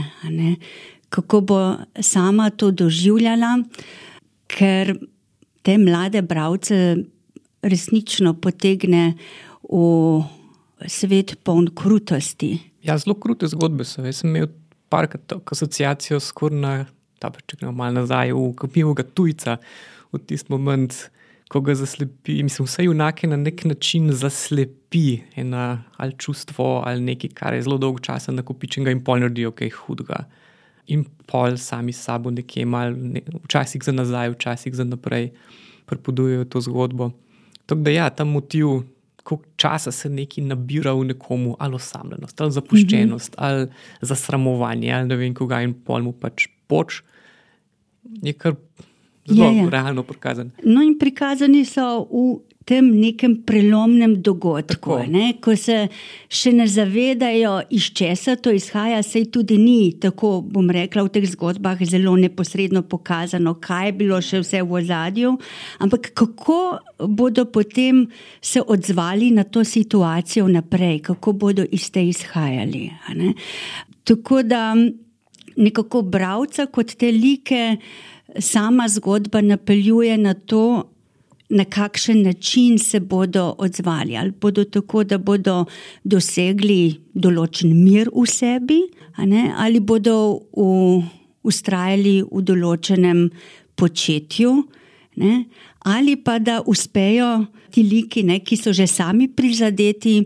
Kako 1.09 1.41
bo 1.41 1.59
sama 1.99 2.49
to 2.49 2.71
doživljala, 2.71 3.57
ker 4.47 4.95
te 5.67 5.77
mlade 5.77 6.21
bralce 6.23 6.95
resnično 7.61 8.37
potegne 8.39 9.17
v 9.67 10.23
svet 10.85 11.35
poln 11.43 11.69
krutosti. 11.75 12.57
Ja, 12.85 12.97
zelo 12.97 13.17
krute 13.19 13.49
zgodbe 13.49 13.85
so. 13.87 14.03
Jaz 14.05 14.21
sem 14.21 14.31
imel 14.31 14.51
parkrat 14.93 15.33
asociacijo 15.51 16.19
skoraj 16.23 16.59
na, 16.61 16.73
da 17.21 17.31
pa 17.33 17.41
če 17.43 17.59
gremo 17.59 17.73
malo 17.75 18.01
nazaj, 18.01 18.33
v 18.35 18.51
kapivega 18.59 19.05
tujca, 19.17 19.57
v 20.13 20.21
tisti 20.29 20.53
moment, 20.53 20.95
ko 21.51 21.61
ga 21.63 21.75
zaslepi. 21.79 22.41
Mislim, 22.43 22.67
vse 22.67 22.85
junake 22.85 23.27
na 23.27 23.39
nek 23.39 23.63
način 23.65 24.11
zaslepi 24.11 25.21
ena 25.35 25.83
ali 25.97 26.17
čustvo 26.19 26.83
ali 26.85 27.01
nekaj, 27.01 27.31
kar 27.33 27.55
je 27.55 27.63
zelo 27.63 27.77
dolgo 27.81 28.03
časa 28.03 28.35
nakopičenega 28.35 28.91
in 28.91 29.03
pol 29.03 29.23
naredijo 29.23 29.53
kaj 29.55 29.71
hudega. 29.81 30.25
In 30.93 31.05
pol 31.27 31.57
sami 31.59 31.93
s 31.93 32.03
sabo 32.07 32.31
nekje 32.31 32.65
mal, 32.65 32.93
ne, 32.95 33.23
včasih 33.43 33.83
za 33.83 33.91
nazaj, 33.91 34.31
včasih 34.35 34.75
za 34.75 34.85
naprej, 34.87 35.31
prepodujejo 35.87 36.45
to 36.51 36.61
zgodbo. 36.63 37.11
Tako 37.65 37.83
da 37.83 37.91
ja, 37.91 38.09
ta 38.09 38.23
motiv 38.23 38.83
koliko 39.27 39.49
časa 39.59 39.91
se 39.91 40.09
nekaj 40.09 40.43
nabira 40.43 40.93
v 40.95 41.09
nekomu, 41.11 41.55
ali 41.59 41.75
osamljenost, 41.75 42.41
ali 42.41 42.51
zapuščenost, 42.51 43.31
mm 43.31 43.43
-hmm. 43.43 43.45
ali 43.47 43.67
zasramovanje, 44.01 44.93
ali 44.93 45.07
ne 45.07 45.15
vem, 45.15 45.33
koga 45.33 45.61
in 45.61 45.73
pojmu 45.73 46.13
pač 46.13 46.47
poč, 46.67 47.01
je 48.23 48.33
kar 48.33 48.55
zelo 49.27 49.49
je, 49.49 49.57
je. 49.57 49.69
realno 49.69 50.03
prikazan. 50.03 50.51
No, 50.63 50.81
in 50.81 50.95
prikazani 50.99 51.65
so 51.65 52.07
v 52.07 52.39
tem 52.67 52.87
nekem 52.99 53.37
prelomnem 53.47 54.17
dogodku, 54.19 54.97
ne, 55.07 55.37
ko 55.39 55.55
se 55.55 55.85
še 56.27 56.51
ne 56.51 56.65
zavedajo, 56.67 57.53
iz 57.71 57.87
česa 57.95 58.35
to 58.35 58.51
izhaja, 58.51 58.99
sej 59.05 59.29
tudi 59.31 59.55
ni 59.61 59.93
tako, 60.03 60.41
bom 60.43 60.67
rekla, 60.75 61.05
v 61.07 61.13
teh 61.15 61.27
zgodbah 61.31 61.79
zelo 61.87 62.17
neposredno 62.19 62.83
pokazano, 62.83 63.55
kaj 63.63 63.87
je 63.87 63.95
bilo 64.01 64.19
še 64.19 64.41
vse 64.43 64.63
v 64.67 64.75
ozadju, 64.81 65.31
ampak 65.79 66.11
kako 66.11 66.59
bodo 67.07 67.47
potem 67.47 68.03
se 68.43 68.59
odzvali 68.59 69.31
na 69.31 69.47
to 69.47 69.63
situacijo 69.63 70.49
naprej, 70.51 71.05
kako 71.07 71.33
bodo 71.33 71.63
iz 71.71 71.87
te 71.91 72.03
izhajali. 72.03 72.89
Tako 74.03 74.43
da 74.43 74.75
nekako 75.55 76.03
bravca 76.03 76.67
kot 76.67 76.97
te 76.99 77.11
like. 77.15 77.77
Sama 78.43 78.85
zgodba 78.91 79.39
napeljuje 79.41 80.17
na 80.19 80.33
to, 80.35 80.91
na 81.49 81.65
kakšen 81.65 82.21
način 82.23 82.79
se 82.79 82.99
bodo 82.99 83.55
odzvali. 83.57 84.17
Ali 84.17 84.31
bodo 84.31 84.63
tako, 84.63 85.03
da 85.03 85.17
bodo 85.17 85.65
dosegli 86.03 86.97
določen 87.13 87.71
mir 87.83 88.11
v 88.13 88.25
sebi, 88.27 88.81
ali 89.17 89.79
bodo 89.79 90.17
v, 90.51 91.03
ustrajali 91.43 92.21
v 92.27 92.43
določenem 92.43 93.29
početju, 93.75 94.51
ne? 95.23 95.45
ali 95.87 96.17
pa 96.19 96.39
da 96.39 96.59
uspejo 96.65 97.47
ti 97.71 97.83
liki, 97.83 98.23
ne, 98.23 98.41
ki 98.43 98.57
so 98.57 98.73
že 98.73 98.87
sami 98.87 99.29
prizadeti, 99.31 100.19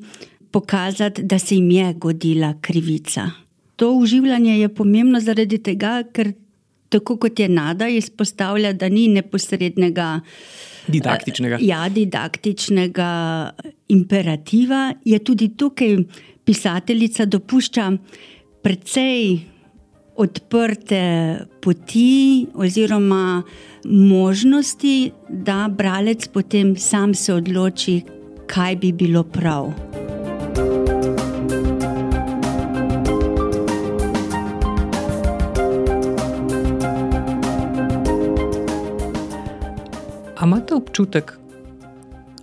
pokazati, 0.52 1.24
da 1.24 1.40
se 1.40 1.56
jim 1.56 1.70
je 1.72 1.94
godila 1.94 2.56
krivica. 2.62 3.30
To 3.76 3.94
uživanje 3.98 4.60
je 4.60 4.70
pomembno 4.70 5.20
zaradi 5.20 5.58
tega, 5.58 6.02
ker 6.14 6.34
tako 6.92 7.18
kot 7.18 7.40
je 7.40 7.50
Nada 7.50 7.88
izpostavlja, 7.88 8.74
da 8.74 8.90
ni 8.90 9.08
neposrednega. 9.08 10.20
Didaktičnega. 10.88 11.58
Ja, 11.62 11.86
didaktičnega 11.90 13.12
imperativa 13.88 14.94
je 15.06 15.20
tudi 15.20 15.52
tukaj 15.58 15.98
pisateljica 16.46 17.26
dopušča 17.26 17.92
precej 18.62 19.40
odprte 20.16 21.04
poti 21.62 22.48
oziroma 22.54 23.44
možnosti, 23.86 25.12
da 25.30 25.68
bralec 25.78 26.28
potem 26.28 26.76
sam 26.78 27.14
se 27.14 27.34
odloči, 27.34 28.02
kaj 28.48 28.76
bi 28.76 28.92
bilo 28.92 29.24
prav. 29.24 30.01
Imate 40.42 40.76
občutek, 40.76 41.38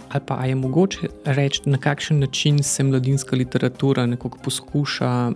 ali 0.08 0.22
pa 0.26 0.44
je 0.44 0.54
mogoče 0.54 1.08
reči, 1.24 1.62
na 1.64 1.78
kakšen 1.78 2.20
način 2.20 2.62
se 2.62 2.84
mladinska 2.84 3.36
literatura 3.36 4.06
nekako 4.06 4.38
poskuša 4.44 5.30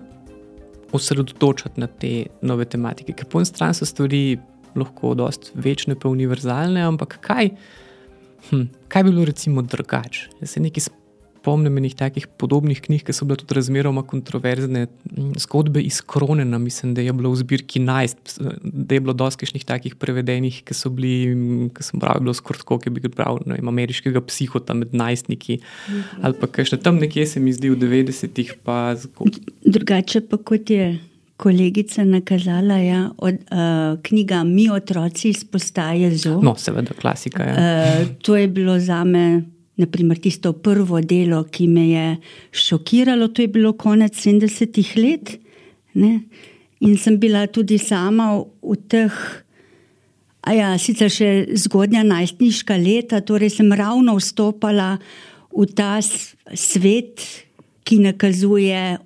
osredotočiti 0.92 1.80
na 1.80 1.86
te 1.86 2.26
nove 2.42 2.64
tematike? 2.64 3.12
Ker 3.12 3.26
po 3.26 3.40
eni 3.42 3.50
strani 3.50 3.74
so 3.74 3.86
stvari 3.86 4.38
lahko 4.76 5.14
dosti 5.14 5.50
večne, 5.54 5.98
pa 5.98 6.08
univerzalne, 6.08 6.82
ampak 6.86 7.18
kaj, 7.20 7.50
hm, 8.50 8.68
kaj 8.88 9.02
bi 9.02 9.10
bilo 9.10 9.24
recimo 9.24 9.62
drugače? 9.62 10.28
Jaz 10.40 10.50
se 10.50 10.60
nekaj 10.60 10.86
spomnim 11.42 11.74
nekih 11.74 11.98
takih 11.98 12.26
podobnih 12.38 12.78
knjig, 12.78 13.02
ki 13.06 13.14
so 13.14 13.26
bile 13.26 13.40
tudi 13.40 13.56
razmeroma 13.58 14.04
kontroverzne. 14.06 14.86
Zgodbe 15.42 15.82
iz 15.82 15.98
Kronena, 16.06 16.58
mislim, 16.62 16.94
da 16.94 17.02
je 17.02 17.12
bilo 17.12 17.32
v 17.34 17.40
zbirki 17.42 17.82
najst, 17.82 18.38
da 18.62 18.94
je 18.94 19.02
bilo 19.02 19.12
doskešnih 19.12 19.66
takih 19.66 19.96
prevedenih, 19.98 20.62
ki 20.62 20.76
so 20.76 20.92
bili, 20.94 21.68
ki 21.74 21.86
sem 21.86 22.02
bral, 22.02 22.22
bilo 22.22 22.34
skortko, 22.36 22.78
ki 22.78 22.94
bi 22.94 23.02
bral, 23.10 23.42
vem, 23.42 23.68
ameriškega 23.74 24.22
psihota 24.30 24.76
med 24.78 24.94
najstniki. 24.94 25.58
Mhm. 25.58 26.20
Ali 26.22 26.38
pa 26.38 26.50
še 26.62 26.78
tam 26.78 27.02
nekje 27.02 27.26
se 27.34 27.42
mi 27.42 27.54
zdi 27.54 27.72
v 27.74 27.80
90-ih. 27.82 28.54
Drugače 29.66 30.28
pa 30.28 30.38
kot 30.38 30.70
je. 30.70 30.92
Kolegica 31.42 32.04
nakazala, 32.06 32.76
ja, 32.78 33.00
je 33.10 33.32
uh, 33.34 33.96
knjiga 34.06 34.44
Mi 34.46 34.68
otroci 34.70 35.32
izpostaje 35.32 36.12
zelo. 36.14 36.38
No, 36.44 36.52
seveda, 36.54 36.94
klasika. 36.94 37.42
Ja. 37.42 37.54
Uh, 37.56 38.12
to 38.22 38.36
je 38.38 38.46
bilo 38.46 38.76
za 38.78 39.00
me 39.04 39.42
naprimer 39.80 40.18
tisto 40.20 40.52
prvo 40.52 41.00
delo, 41.00 41.44
ki 41.48 41.68
me 41.68 41.86
je 41.88 42.06
šokiralo, 42.52 43.28
to 43.28 43.42
je 43.42 43.48
bilo 43.48 43.72
konec 43.72 44.16
70-ih 44.16 44.96
let. 44.96 45.36
Ne? 45.94 46.20
In 46.80 46.96
sem 46.98 47.18
bila 47.20 47.46
tudi 47.46 47.78
sama 47.78 48.34
v 48.40 48.76
teh, 48.88 49.14
a 50.42 50.54
ja, 50.56 50.72
sicer 50.78 51.12
še 51.12 51.28
zgodnja 51.66 52.02
najstniška 52.04 52.76
leta, 52.76 53.22
torej 53.22 53.52
sem 53.54 53.70
ravno 53.72 54.16
vstopala 54.18 54.96
v 55.52 55.68
ta 55.70 56.00
svet, 56.02 57.22
ki 57.82 57.98
nakazuje 58.02 58.98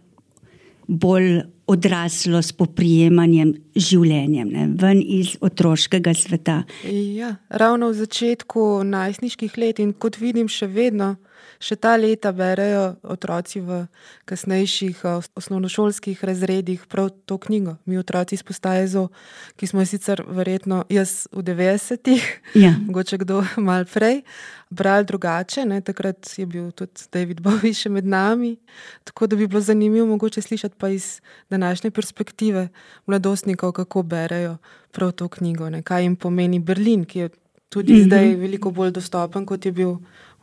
bolj 0.87 1.45
odraslo 1.67 2.43
s 2.43 2.55
poprijemanjem 2.55 3.53
življenjem, 3.75 4.51
ne, 4.55 4.67
ven 4.79 5.03
iz 5.03 5.35
otroškega 5.43 6.15
sveta. 6.15 6.61
Ja, 6.87 7.35
ravno 7.51 7.91
v 7.91 7.99
začetku 8.05 8.85
najstniških 8.87 9.59
let 9.59 9.83
in 9.83 9.93
kot 9.93 10.21
vidim, 10.23 10.49
še 10.49 10.71
vedno 10.71 11.17
še 11.59 11.77
ta 11.77 11.97
leta 11.97 12.33
berejo 12.33 12.97
otroci 13.03 13.61
v 13.61 13.87
kasnejših 14.29 15.05
eh, 15.05 15.21
osnovnošolskih 15.35 16.25
razredih 16.25 16.87
prav 16.89 17.11
to 17.27 17.39
knjigo. 17.39 17.77
Mi, 17.85 17.99
otroci 17.99 18.35
iz 18.35 18.43
postaje 18.43 18.87
ZO, 18.89 19.09
ki 19.57 19.67
smo 19.67 19.81
jo 19.81 19.87
sicer 19.87 20.23
verjetno 20.27 20.85
jaz 20.89 21.27
v 21.33 21.43
90-ih, 21.43 22.27
ja. 22.55 22.75
mogoče 22.89 23.19
kdo 23.23 23.43
mal 23.57 23.85
prej, 23.85 24.23
brali 24.71 25.05
drugače. 25.05 25.65
Ne? 25.65 25.81
Takrat 25.81 26.33
je 26.37 26.47
bil 26.47 26.71
tudi 26.77 27.09
David 27.13 27.41
Bowie 27.41 27.75
še 27.75 27.93
med 27.93 28.07
nami. 28.07 28.57
Tako 29.05 29.27
da 29.31 29.37
bi 29.37 29.47
bilo 29.47 29.61
zanimivo 29.61 30.07
mogoče 30.07 30.43
slišati 30.43 30.77
pa 30.79 30.91
iz 30.93 31.21
današnje 31.51 31.91
perspektive 31.91 32.69
mladostnikov, 33.07 33.73
kako 33.73 34.03
berejo 34.03 34.57
prav 34.93 35.13
to 35.13 35.29
knjigo, 35.29 35.71
ne? 35.71 35.83
kaj 35.83 36.03
jim 36.03 36.17
pomeni 36.17 36.59
Berlin, 36.59 37.05
ki 37.05 37.19
je 37.19 37.29
tudi 37.69 37.93
mm 37.93 37.97
-hmm. 37.97 38.07
zdaj 38.07 38.35
veliko 38.35 38.71
bolj 38.71 38.91
dostopen, 38.91 39.47
kot 39.47 39.67
je 39.67 39.73
bil 39.73 39.97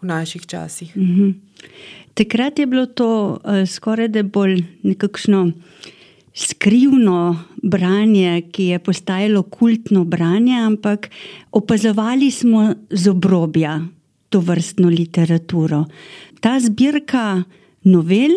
v 0.04 0.08
naših 0.08 0.46
časih. 0.46 0.98
Mm 0.98 1.16
-hmm. 1.16 1.34
Takrat 2.14 2.60
je 2.60 2.66
bilo 2.66 2.86
to 2.86 3.40
uh, 3.44 3.68
skoraj 3.68 4.08
da 4.08 4.24
bolj 4.24 4.64
nekakšno 4.84 5.52
skrivno 6.34 7.44
branje, 7.64 8.42
ki 8.52 8.64
je 8.64 8.80
postajalo 8.80 9.44
kultno 9.44 10.04
branje, 10.04 10.58
ampak 10.60 11.10
opazovali 11.52 12.32
smo 12.32 12.74
z 12.90 13.10
obrobja 13.10 13.82
to 14.30 14.40
vrstno 14.40 14.90
literaturo. 14.90 15.86
Ta 16.40 16.60
zbirka 16.60 17.44
novel 17.84 18.32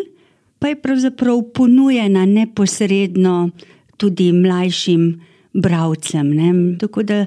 pa 0.58 0.68
je 0.68 0.82
pravzaprav 0.82 1.42
ponujena 1.54 2.26
neposredno 2.26 3.50
tudi 3.96 4.32
mlajšim 4.32 5.20
bralcem. 5.52 6.30
Ne? 6.30 6.78
Tako 6.78 7.02
da 7.02 7.26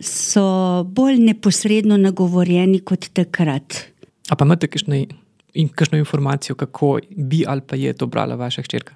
so 0.00 0.84
bolj 0.84 1.18
neposredno 1.18 1.96
nagovorjeni 1.96 2.80
kot 2.80 3.08
takrat. 3.12 3.84
A 4.28 4.36
pa 4.36 4.44
imate 4.44 4.68
kakšno 4.68 5.98
informacijo, 5.98 6.56
kako 6.56 6.98
bi 7.16 7.44
ali 7.46 7.60
pa 7.66 7.76
je 7.76 7.92
to 7.92 8.06
brala 8.06 8.34
vaša 8.34 8.62
hčerka? 8.62 8.94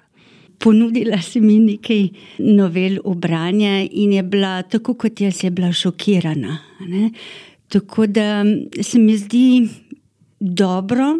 Ponudila 0.59 1.17
si 1.21 1.41
mi 1.41 1.57
nekaj 1.59 2.07
novel 2.39 2.99
v 3.05 3.15
branje 3.15 3.89
in 3.91 4.13
je 4.13 4.23
bila, 4.23 4.61
tako 4.61 4.93
kot 4.93 5.21
jaz, 5.21 5.43
je 5.43 5.51
bila 5.51 5.71
šokirana. 5.73 6.57
Ne? 6.87 7.09
Tako 7.67 8.07
da 8.07 8.45
se 8.81 8.99
mi 8.99 9.17
zdi 9.17 9.67
dobro, 10.39 11.17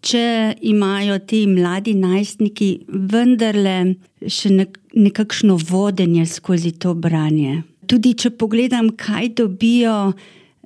če 0.00 0.54
imajo 0.60 1.18
ti 1.18 1.46
mladi 1.46 1.94
najstniki 1.94 2.70
vendarle 2.88 3.94
še 4.26 4.50
nekakšno 4.92 5.56
vodenje 5.70 6.26
skozi 6.26 6.74
to 6.78 6.94
branje. 6.94 7.62
Tudi 7.88 8.14
če 8.18 8.30
pogledam, 8.38 8.92
kaj 8.96 9.34
dobijo 9.40 10.12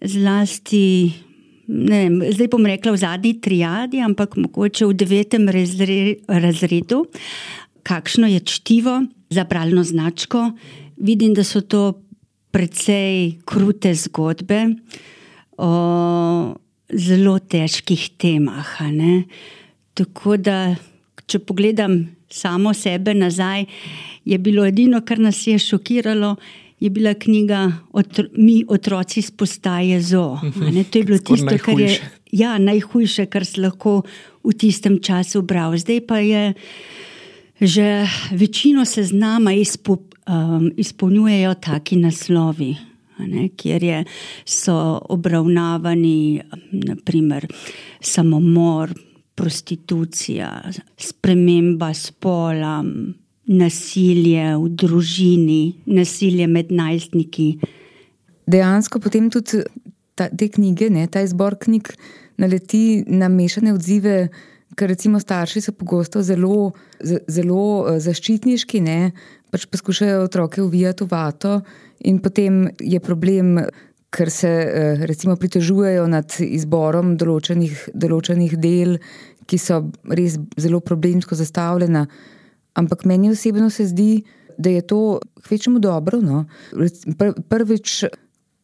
zlasti. 0.05 1.13
Ne, 1.69 2.07
zdaj 2.33 2.49
bom 2.49 2.65
rekla 2.65 2.95
v 2.95 3.01
zadnji 3.03 3.33
triadi, 3.45 4.01
ampak 4.01 4.39
mogoče 4.41 4.87
v 4.89 4.97
devetem 4.97 5.49
razredu, 5.53 7.03
kakšno 7.85 8.31
je 8.33 8.41
čtivo 8.41 9.03
za 9.29 9.45
bralno 9.45 9.85
značko. 9.85 10.53
Vidim, 10.97 11.35
da 11.37 11.45
so 11.45 11.61
to 11.61 12.01
precej 12.51 13.37
krute 13.45 13.93
zgodbe 13.95 14.65
o 15.61 15.73
zelo 16.89 17.37
težkih 17.39 18.17
temah. 18.17 18.79
Tako 19.95 20.39
da, 20.41 20.73
če 21.29 21.43
pogledam 21.45 22.07
samo 22.33 22.73
sebe 22.75 23.15
nazaj, 23.15 23.67
je 24.25 24.39
bilo 24.39 24.65
edino, 24.67 25.03
kar 25.05 25.21
nas 25.21 25.47
je 25.47 25.59
šokiralo, 25.59 26.37
je 26.81 26.91
bila 26.91 27.15
knjiga 27.15 27.73
otro, 27.93 28.25
Mi, 28.37 28.65
otroci 28.69 29.23
z 29.23 29.31
postaje 29.31 30.01
zo. 30.03 30.39
To 30.91 30.99
je 30.99 31.05
bilo 31.05 31.19
tisto, 31.19 31.59
kar 31.59 31.81
je 31.81 31.99
ja, 32.33 32.59
najhujše, 32.59 33.27
kar 33.27 33.47
si 33.47 33.61
lahko 33.61 34.03
v 34.45 34.55
tistem 34.55 35.01
času 35.03 35.43
bral. 35.43 35.77
Zdaj 35.77 36.01
pa 36.07 36.19
je 36.19 36.55
že 37.61 38.07
večino 38.31 38.85
seznama 38.85 39.53
izpo, 39.53 39.97
um, 40.31 40.71
izpolnjujejo 40.77 41.55
taki 41.55 41.97
naslovi. 41.97 42.77
Ne, 43.19 43.49
kjer 43.49 43.83
je, 43.83 44.05
so 44.47 45.01
obravnavani 45.11 46.41
naprimer, 46.71 47.49
samomor, 48.01 48.93
prostitucija, 49.35 50.71
sprememba 50.97 51.91
spola, 51.95 52.85
nasilje 53.49 54.45
v 54.61 54.69
družini, 54.77 55.63
nasilje 55.89 56.47
med 56.47 56.73
najstniki. 56.73 57.49
Dejansko 58.49 59.01
potem 59.01 59.31
tudi 59.33 59.63
ta, 60.17 60.29
te 60.29 60.51
knjige, 60.53 60.91
ne, 60.93 61.07
ta 61.09 61.25
izbor 61.25 61.57
knjig, 61.61 61.91
naleti 62.39 63.03
na 63.09 63.31
mešane 63.33 63.73
odzive, 63.75 64.29
ker 64.79 64.93
recimo 64.93 65.21
starši 65.21 65.63
so 65.65 65.75
pogosto 65.75 66.23
zelo, 66.23 66.73
zelo 67.03 67.65
eh, 67.89 67.99
zaščitniški, 68.05 68.83
ne, 68.85 69.13
pač 69.53 69.67
poskušajo 69.73 70.23
otroke 70.27 70.63
uvijati 70.63 71.07
v 71.07 71.13
vato, 71.13 71.59
in 72.05 72.23
potem 72.25 72.67
je 72.81 73.01
problem. 73.01 73.59
Ker 74.09 74.31
se 74.33 74.49
eh, 74.49 75.03
recimo 75.05 75.35
pritožujejo 75.37 76.07
nad 76.09 76.33
izborom 76.41 77.11
določenih, 77.21 77.91
določenih 77.93 78.55
del, 78.57 78.95
ki 79.45 79.59
so 79.61 79.83
res 80.09 80.39
zelo 80.57 80.81
problemsko 80.81 81.37
zastavljena, 81.37 82.07
Ampak 82.79 83.05
meni 83.05 83.33
osebno 83.35 83.71
se 83.75 83.89
zdi, 83.91 84.23
da 84.59 84.71
je 84.71 84.83
to 84.87 85.21
kvečemu 85.47 85.79
dobro. 85.83 86.21
No. 86.23 86.45
Prvič, 87.49 88.05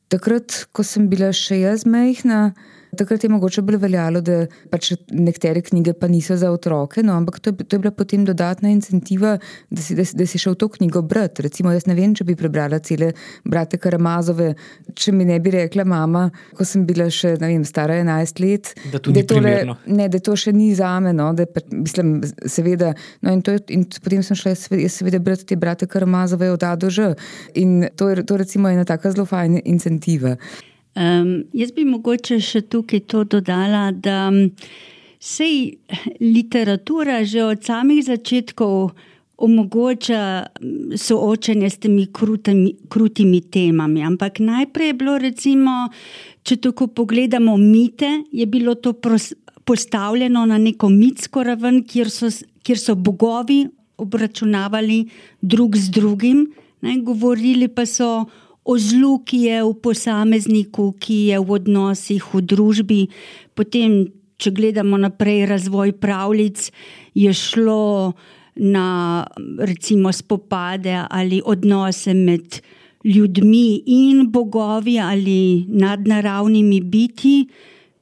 takrat, 0.08 0.66
ko 0.72 0.86
sem 0.86 1.08
bila 1.10 1.32
še 1.34 1.58
jaz 1.62 1.86
majhna, 1.86 2.54
Takrat 2.98 3.24
je 3.24 3.30
mogoče 3.30 3.62
bolj 3.62 3.78
veljalo, 3.82 4.20
da 4.24 4.44
pač 4.70 4.92
nekatere 5.10 5.62
knjige 5.64 5.94
pa 5.98 6.08
niso 6.08 6.36
za 6.36 6.50
otroke, 6.52 7.02
no, 7.02 7.16
ampak 7.18 7.40
to 7.40 7.50
je, 7.50 7.64
to 7.64 7.76
je 7.76 7.82
bila 7.82 7.92
potem 7.94 8.24
dodatna 8.24 8.70
incentiva, 8.72 9.36
da 9.70 9.82
si, 9.82 9.96
da, 9.98 10.04
da 10.14 10.26
si 10.26 10.38
šel 10.38 10.54
to 10.60 10.68
knjigo 10.68 11.02
brati. 11.02 11.44
Recimo, 11.46 11.72
jaz 11.74 11.86
ne 11.86 11.96
vem, 11.98 12.14
če 12.14 12.26
bi 12.28 12.36
prebrala 12.38 12.78
cele 12.84 13.12
brate 13.44 13.78
Karamazove, 13.80 14.52
če 14.94 15.12
mi 15.12 15.26
ne 15.28 15.38
bi 15.40 15.54
rekla 15.54 15.84
mama, 15.88 16.26
ko 16.56 16.66
sem 16.68 16.86
bila 16.86 17.08
še 17.12 17.34
vem, 17.40 17.64
stara 17.68 17.98
11 18.02 18.42
let, 18.44 18.74
da, 18.92 19.00
da, 19.00 19.24
tole, 19.28 19.54
ne, 19.86 20.08
da 20.08 20.20
to 20.22 20.36
še 20.38 20.54
ni 20.54 20.72
za 20.74 20.92
me. 21.00 21.14
No, 21.14 21.30
da, 21.36 21.46
mislim, 21.70 22.16
seveda, 22.50 22.92
no, 23.22 23.32
in, 23.34 23.42
to, 23.44 23.56
in 23.74 23.86
potem 24.02 24.22
sem 24.26 24.38
šla 24.38 24.54
jaz 24.54 24.68
seveda 24.98 25.20
brati 25.22 25.46
te 25.48 25.58
brate 25.60 25.88
Karamazove 25.90 26.50
od 26.50 26.62
A 26.66 26.74
do 26.76 26.90
Ž. 26.90 27.14
In 27.54 27.88
to 27.96 28.10
je 28.10 28.24
to 28.26 28.36
recimo 28.36 28.68
ena 28.68 28.84
taka 28.84 29.12
zelo 29.14 29.26
fajna 29.26 29.60
incentiva. 29.64 30.36
Um, 30.94 31.44
jaz 31.52 31.72
bi 31.74 31.84
mogoče 31.84 32.38
še 32.38 32.60
tukaj 32.70 33.00
to 33.10 33.24
dodala, 33.26 33.88
da 33.90 34.30
se 35.18 35.48
literatura 36.20 37.24
že 37.24 37.42
od 37.42 37.64
samih 37.64 38.04
začetkov 38.04 38.92
omogoča 39.36 40.46
soočanje 40.96 41.70
s 41.70 41.78
temi 41.82 42.06
krutimi, 42.12 42.74
krutimi 42.88 43.40
temami. 43.40 44.04
Ampak 44.06 44.38
najprej 44.38 44.92
je 44.92 44.94
bilo, 44.94 45.16
recimo, 45.18 45.72
če 46.46 46.60
tako 46.62 46.86
pogledamo 46.86 47.56
mite, 47.56 48.10
je 48.32 48.46
bilo 48.46 48.74
to 48.74 48.94
postavljeno 49.64 50.46
na 50.46 50.58
neko 50.58 50.88
mitsko 50.88 51.42
raven, 51.42 51.82
kjer 51.82 52.10
so, 52.10 52.30
kjer 52.62 52.78
so 52.78 52.94
bogovi 52.94 53.64
obračunavali 53.98 55.08
drug 55.42 55.76
z 55.76 55.90
drugim, 55.90 56.46
ne, 56.82 56.98
govorili 57.02 57.68
pa 57.68 57.86
so 57.86 58.26
o 58.64 58.78
zlu, 58.78 59.18
ki 59.24 59.38
je 59.48 59.62
v 59.62 59.72
posamezniku, 59.80 60.94
ki 60.98 61.30
je 61.32 61.38
v 61.40 61.56
odnosih, 61.60 62.24
v 62.32 62.40
družbi. 62.40 63.00
Potem, 63.54 64.08
če 64.40 64.50
gledamo 64.50 64.96
naprej, 64.96 65.44
razvoj 65.46 65.92
pravlic 66.00 66.70
je 67.14 67.32
šlo 67.32 68.14
na 68.56 69.24
recimo 69.58 70.12
spopade 70.12 70.94
ali 71.10 71.42
odnose 71.44 72.14
med 72.14 72.60
ljudmi 73.04 73.82
in 73.86 74.30
bogovi 74.30 74.98
ali 74.98 75.64
nadnaravnimi 75.68 76.80
biti. 76.80 77.48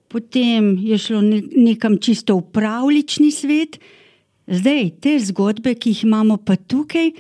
Potem 0.08 0.78
je 0.78 0.98
šlo 0.98 1.20
nekam 1.56 1.96
čisto 1.98 2.36
v 2.36 2.52
pravlični 2.52 3.30
svet. 3.32 3.80
Zdaj, 4.46 4.90
te 5.00 5.16
zgodbe, 5.18 5.74
ki 5.74 5.90
jih 5.90 6.04
imamo 6.04 6.36
pa 6.36 6.56
tukaj, 6.56 7.12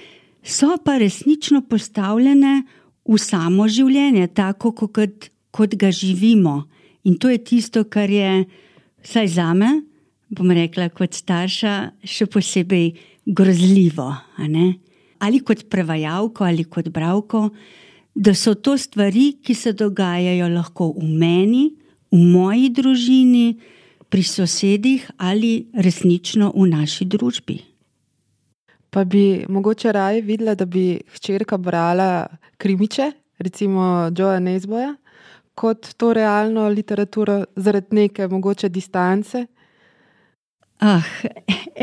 so 0.42 0.76
pa 0.84 0.98
resnično 0.98 1.62
postavljene 1.70 2.62
v 2.62 2.81
samo 3.18 3.66
življenje, 3.68 4.28
tako 4.34 4.72
kot, 4.72 5.30
kot 5.50 5.74
ga 5.74 5.90
živimo. 5.90 6.62
In 7.04 7.18
to 7.18 7.28
je 7.28 7.38
tisto, 7.42 7.84
kar 7.84 8.10
je, 8.10 8.44
vsaj 9.02 9.28
za 9.28 9.50
me, 9.54 9.82
bom 10.30 10.50
rekla, 10.50 10.88
kot 10.94 11.14
starša, 11.18 11.74
še 12.04 12.28
posebej 12.30 12.92
grozljivo. 13.26 14.08
Ali 15.22 15.42
kot 15.42 15.66
prevajalko, 15.70 16.46
ali 16.46 16.64
kot 16.64 16.88
bravko, 16.94 17.48
da 18.14 18.34
so 18.34 18.54
to 18.54 18.76
stvari, 18.78 19.42
ki 19.42 19.54
se 19.54 19.72
dogajajo 19.72 20.48
lahko 20.52 20.92
v 20.94 21.10
meni, 21.18 21.64
v 22.12 22.20
moji 22.22 22.70
družini, 22.70 23.46
pri 24.12 24.22
sosedih 24.22 25.08
ali 25.16 25.72
resnično 25.72 26.52
v 26.52 26.68
naši 26.68 27.08
družbi. 27.08 27.71
Pa 28.92 29.04
bi 29.04 29.44
mogoče 29.48 29.92
raje 29.92 30.20
videla, 30.20 30.54
da 30.54 30.66
bi 30.68 31.00
hčerka 31.14 31.56
brala 31.56 32.26
krimiče, 32.60 33.12
recimo 33.38 34.10
Joea 34.18 34.40
Nezboja, 34.40 34.90
kot 35.54 35.94
to 35.96 36.12
realno 36.12 36.68
literaturo 36.68 37.44
zaradi 37.56 37.96
neke 37.96 38.28
mogoče 38.28 38.68
distance. 38.68 39.46
Ah, 40.78 41.08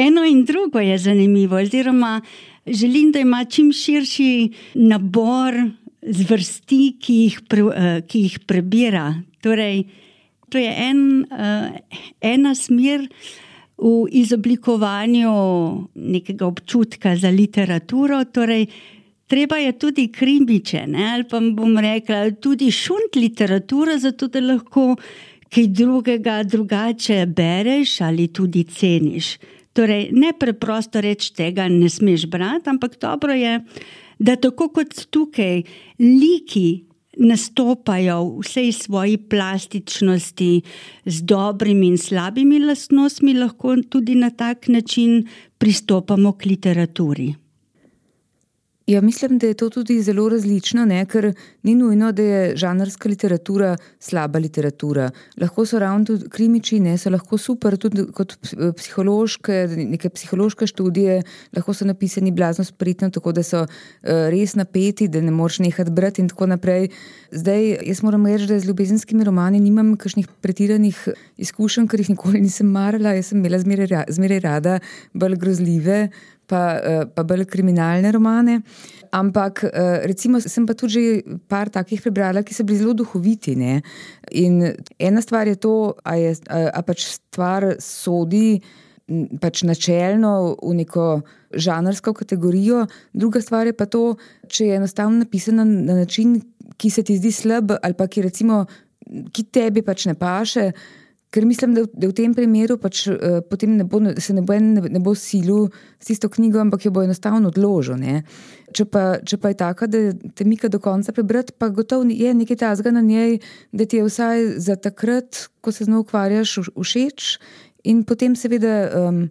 eno 0.06 0.26
in 0.26 0.45
drugo 0.45 0.80
je 0.80 0.98
zanimivo, 0.98 1.58
oziroma 1.58 2.22
želim, 2.65 3.12
da 3.12 3.19
ima 3.19 3.45
čim 3.45 3.72
širši 3.74 4.54
nabor 4.76 5.56
zvrsti, 6.02 6.98
ki 7.02 7.13
jih, 7.24 7.41
pre, 7.50 7.63
uh, 7.63 7.74
ki 8.08 8.22
jih 8.28 8.39
prebira. 8.45 9.13
Torej, 9.41 9.84
to 10.50 10.58
je 10.58 10.74
en, 10.89 11.26
uh, 11.32 11.74
ena 12.22 12.56
smer 12.56 13.08
v 13.80 14.08
izoblikovanju 14.12 15.34
nekega 15.96 16.48
občutka 16.48 17.15
za 17.15 17.30
literaturo. 17.30 18.24
Torej, 18.26 18.65
treba 19.28 19.58
je 19.58 19.72
tudi 19.80 20.08
krimiče, 20.12 20.88
ne? 20.88 21.13
ali 21.13 21.24
pa 21.24 21.39
bom 21.39 21.78
rekla, 21.78 22.32
tudi 22.32 22.72
šunt 22.72 23.15
literatura, 23.15 23.98
zato 23.98 24.28
da 24.28 24.42
lahko 24.44 24.96
kaj 25.50 25.68
drugega 25.68 26.44
drugače 26.44 27.26
bereš 27.26 28.02
ali 28.02 28.28
tudi 28.28 28.63
ceniš. 28.63 29.38
Torej, 29.74 30.10
ne 30.12 30.34
preprosto 30.39 31.02
reči, 31.02 31.34
tega 31.34 31.68
ne 31.70 31.89
smeš 31.89 32.28
brati, 32.28 32.70
ampak 32.70 33.00
dobro 33.02 33.34
je, 33.34 33.60
da 34.20 34.36
tako 34.36 34.68
kot 34.74 35.06
tukaj, 35.10 35.63
liki 36.00 36.88
nastopajo 37.19 38.23
v 38.23 38.43
vsej 38.43 38.71
svoji 38.71 39.17
plastičnosti, 39.17 40.51
z 41.05 41.17
dobrimi 41.21 41.91
in 41.93 41.97
slabimi 41.97 42.60
lastnostmi, 42.63 43.36
lahko 43.38 43.75
tudi 43.89 44.15
na 44.15 44.29
tak 44.29 44.67
način 44.67 45.27
pristopamo 45.58 46.34
k 46.34 46.45
literaturi. 46.45 47.49
Ja, 48.89 49.02
mislim, 49.02 49.38
da 49.38 49.47
je 49.47 49.54
to 49.54 49.69
tudi 49.69 50.02
zelo 50.02 50.23
različno, 50.30 50.82
ne? 50.86 51.04
ker 51.06 51.34
ni 51.63 51.75
nujno, 51.75 52.12
da 52.12 52.23
je 52.23 52.56
žanrska 52.58 53.10
literatura 53.10 53.75
slaba 53.99 54.39
literatura. 54.39 55.12
Lahko 55.38 55.65
so 55.65 55.80
ravno 55.80 56.06
tudi 56.06 56.30
krimiči, 56.30 56.80
ne 56.80 56.95
so 56.97 57.12
lahko 57.13 57.38
super, 57.38 57.78
tudi 57.78 58.08
kot 58.17 58.34
psihološke, 58.78 59.60
neke 59.91 60.10
psihološke 60.10 60.67
študije, 60.67 61.19
lahko 61.54 61.75
so 61.78 61.86
napisani 61.86 62.32
blazno 62.32 62.65
spritno, 62.65 63.12
tako 63.13 63.36
da 63.38 63.43
so 63.45 63.62
uh, 63.62 63.69
res 64.34 64.56
napeti, 64.58 65.08
da 65.08 65.21
ne 65.21 65.36
moreš 65.38 65.60
nehati 65.67 65.93
brati 65.93 66.25
in 66.25 66.34
tako 66.34 66.49
naprej. 66.49 66.89
Zdaj, 67.30 67.69
jaz 67.91 68.02
moram 68.02 68.25
reči, 68.25 68.49
da 68.49 68.58
z 68.58 68.71
ljubezenskimi 68.71 69.23
romani 69.23 69.62
nimam 69.62 69.93
kakšnih 70.02 70.34
pretiranih 70.41 71.06
izkušenj, 71.38 71.86
ker 71.93 72.02
jih 72.02 72.10
nikoli 72.15 72.41
nisem 72.41 72.73
marala, 72.73 73.13
jaz 73.13 73.30
sem 73.30 73.45
imela 73.45 73.62
zmeraj 73.62 74.43
rada 74.49 74.80
bolj 75.13 75.38
grozljive 75.38 76.02
pa, 76.50 76.64
eh, 76.82 77.06
pa 77.06 77.24
bolj 77.24 77.46
kriminalne 77.46 78.12
romane. 78.12 78.62
Ampak, 79.12 79.64
eh, 79.64 80.06
recimo, 80.06 80.42
sem 80.42 80.66
pa 80.66 80.74
tudi 80.74 80.94
že 80.94 81.24
par 81.48 81.70
takih 81.70 82.02
prebrala, 82.02 82.44
ki 82.44 82.54
so 82.54 82.64
bili 82.64 82.82
zelo 82.82 82.94
duhoviti. 82.94 83.56
Ne? 83.56 83.82
In 84.32 84.74
ena 85.00 85.22
stvar 85.22 85.48
je 85.48 85.56
to, 85.56 85.96
da 86.06 86.14
je 86.14 86.36
a 86.50 86.82
pač 86.82 87.06
stvar 87.06 87.76
sodi 87.80 88.62
pač 89.42 89.64
načelno 89.66 90.56
v 90.62 90.74
neko 90.84 91.22
žanrsko 91.54 92.14
kategorijo, 92.14 92.86
druga 93.14 93.42
stvar 93.42 93.66
je 93.66 93.74
pa 93.74 93.86
to, 93.90 94.18
če 94.48 94.70
je 94.70 94.78
enostavno 94.78 95.24
napisana 95.24 95.66
na 95.66 95.96
način, 96.04 96.38
ki 96.78 96.90
se 96.90 97.04
ti 97.04 97.18
zdi 97.18 97.32
slab 97.34 97.74
ali 97.82 97.98
pa 97.98 98.08
ki, 98.08 98.22
recimo, 98.22 98.66
ki 99.34 99.44
tebi 99.50 99.82
pač 99.82 100.06
ne 100.06 100.14
paše. 100.14 100.72
Ker 101.30 101.46
mislim, 101.46 101.76
da, 101.78 101.84
da 101.94 102.08
v 102.10 102.15
tem 102.18 102.34
primeru 102.34 102.80
pač, 102.82 103.04
uh, 103.08 103.65
ne 103.70 103.86
bo, 103.86 104.00
se 104.18 104.34
ne 104.34 104.42
bo, 104.42 104.56
ne, 104.58 104.82
ne 104.82 105.02
bo 105.04 105.13
silil 105.13 105.68
s 106.02 106.10
tisto 106.10 106.30
knjigo, 106.30 106.58
ampak 106.58 106.88
jo 106.88 106.92
bo 106.92 107.04
enostavno 107.06 107.52
odložil. 107.54 108.02
Če 108.74 108.86
pa, 108.89 109.04
če 109.22 109.38
pa 109.38 109.54
je 109.54 109.60
tako, 109.62 109.86
da 109.86 110.02
te 110.34 110.48
mika 110.50 110.72
do 110.74 110.82
konca 110.82 111.13
prebrati, 111.13 111.54
pa 111.54 111.70
gotovo 111.70 112.10
je 112.10 112.34
nekaj 112.34 112.62
tazga 112.65 112.94
na 112.96 113.06
njej, 113.06 113.38
da 113.72 113.86
ti 113.86 114.02
je 114.02 114.10
vsaj 114.10 114.46
za 114.58 114.76
takrat, 114.76 115.46
ko 115.62 115.72
se 115.72 115.86
z 115.86 115.94
njo 115.94 116.02
ukvarjaš, 116.02 116.58
všeč. 116.74 117.38
In 117.94 118.02
potem, 118.10 118.34
seveda, 118.34 118.89
um, 118.98 119.24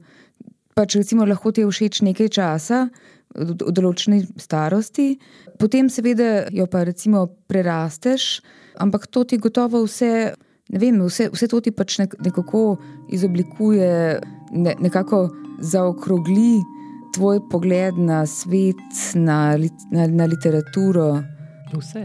pač 0.79 1.01
recimo, 1.03 1.27
lahko 1.27 1.51
ti 1.51 1.67
je 1.67 1.71
všeč 1.71 2.03
nekaj 2.07 2.31
časa, 2.39 2.87
v 3.35 3.55
določeni 3.75 4.23
starosti, 4.41 5.17
potem, 5.59 5.91
seveda, 5.91 6.47
jo 6.55 6.71
pa 6.71 6.87
recimo 6.87 7.27
prerasteš, 7.51 8.39
ampak 8.79 9.11
to 9.11 9.27
ti 9.27 9.39
gotovo 9.43 9.83
vse 9.85 10.39
vem, 10.69 11.01
vse, 11.07 11.31
vse 11.33 11.49
to 11.49 11.61
ti 11.61 11.73
pač 11.73 11.99
nekako 11.99 12.77
izoblikuje, 13.09 14.21
ne, 14.53 14.75
nekako 14.81 15.29
zaokrogli 15.61 16.59
tvoj 17.15 17.41
pogled 17.51 17.99
na 17.99 18.27
svet, 18.27 18.85
na, 19.15 19.57
na, 19.91 20.07
na 20.07 20.25
literaturo. 20.25 21.23
Vse. 21.73 22.05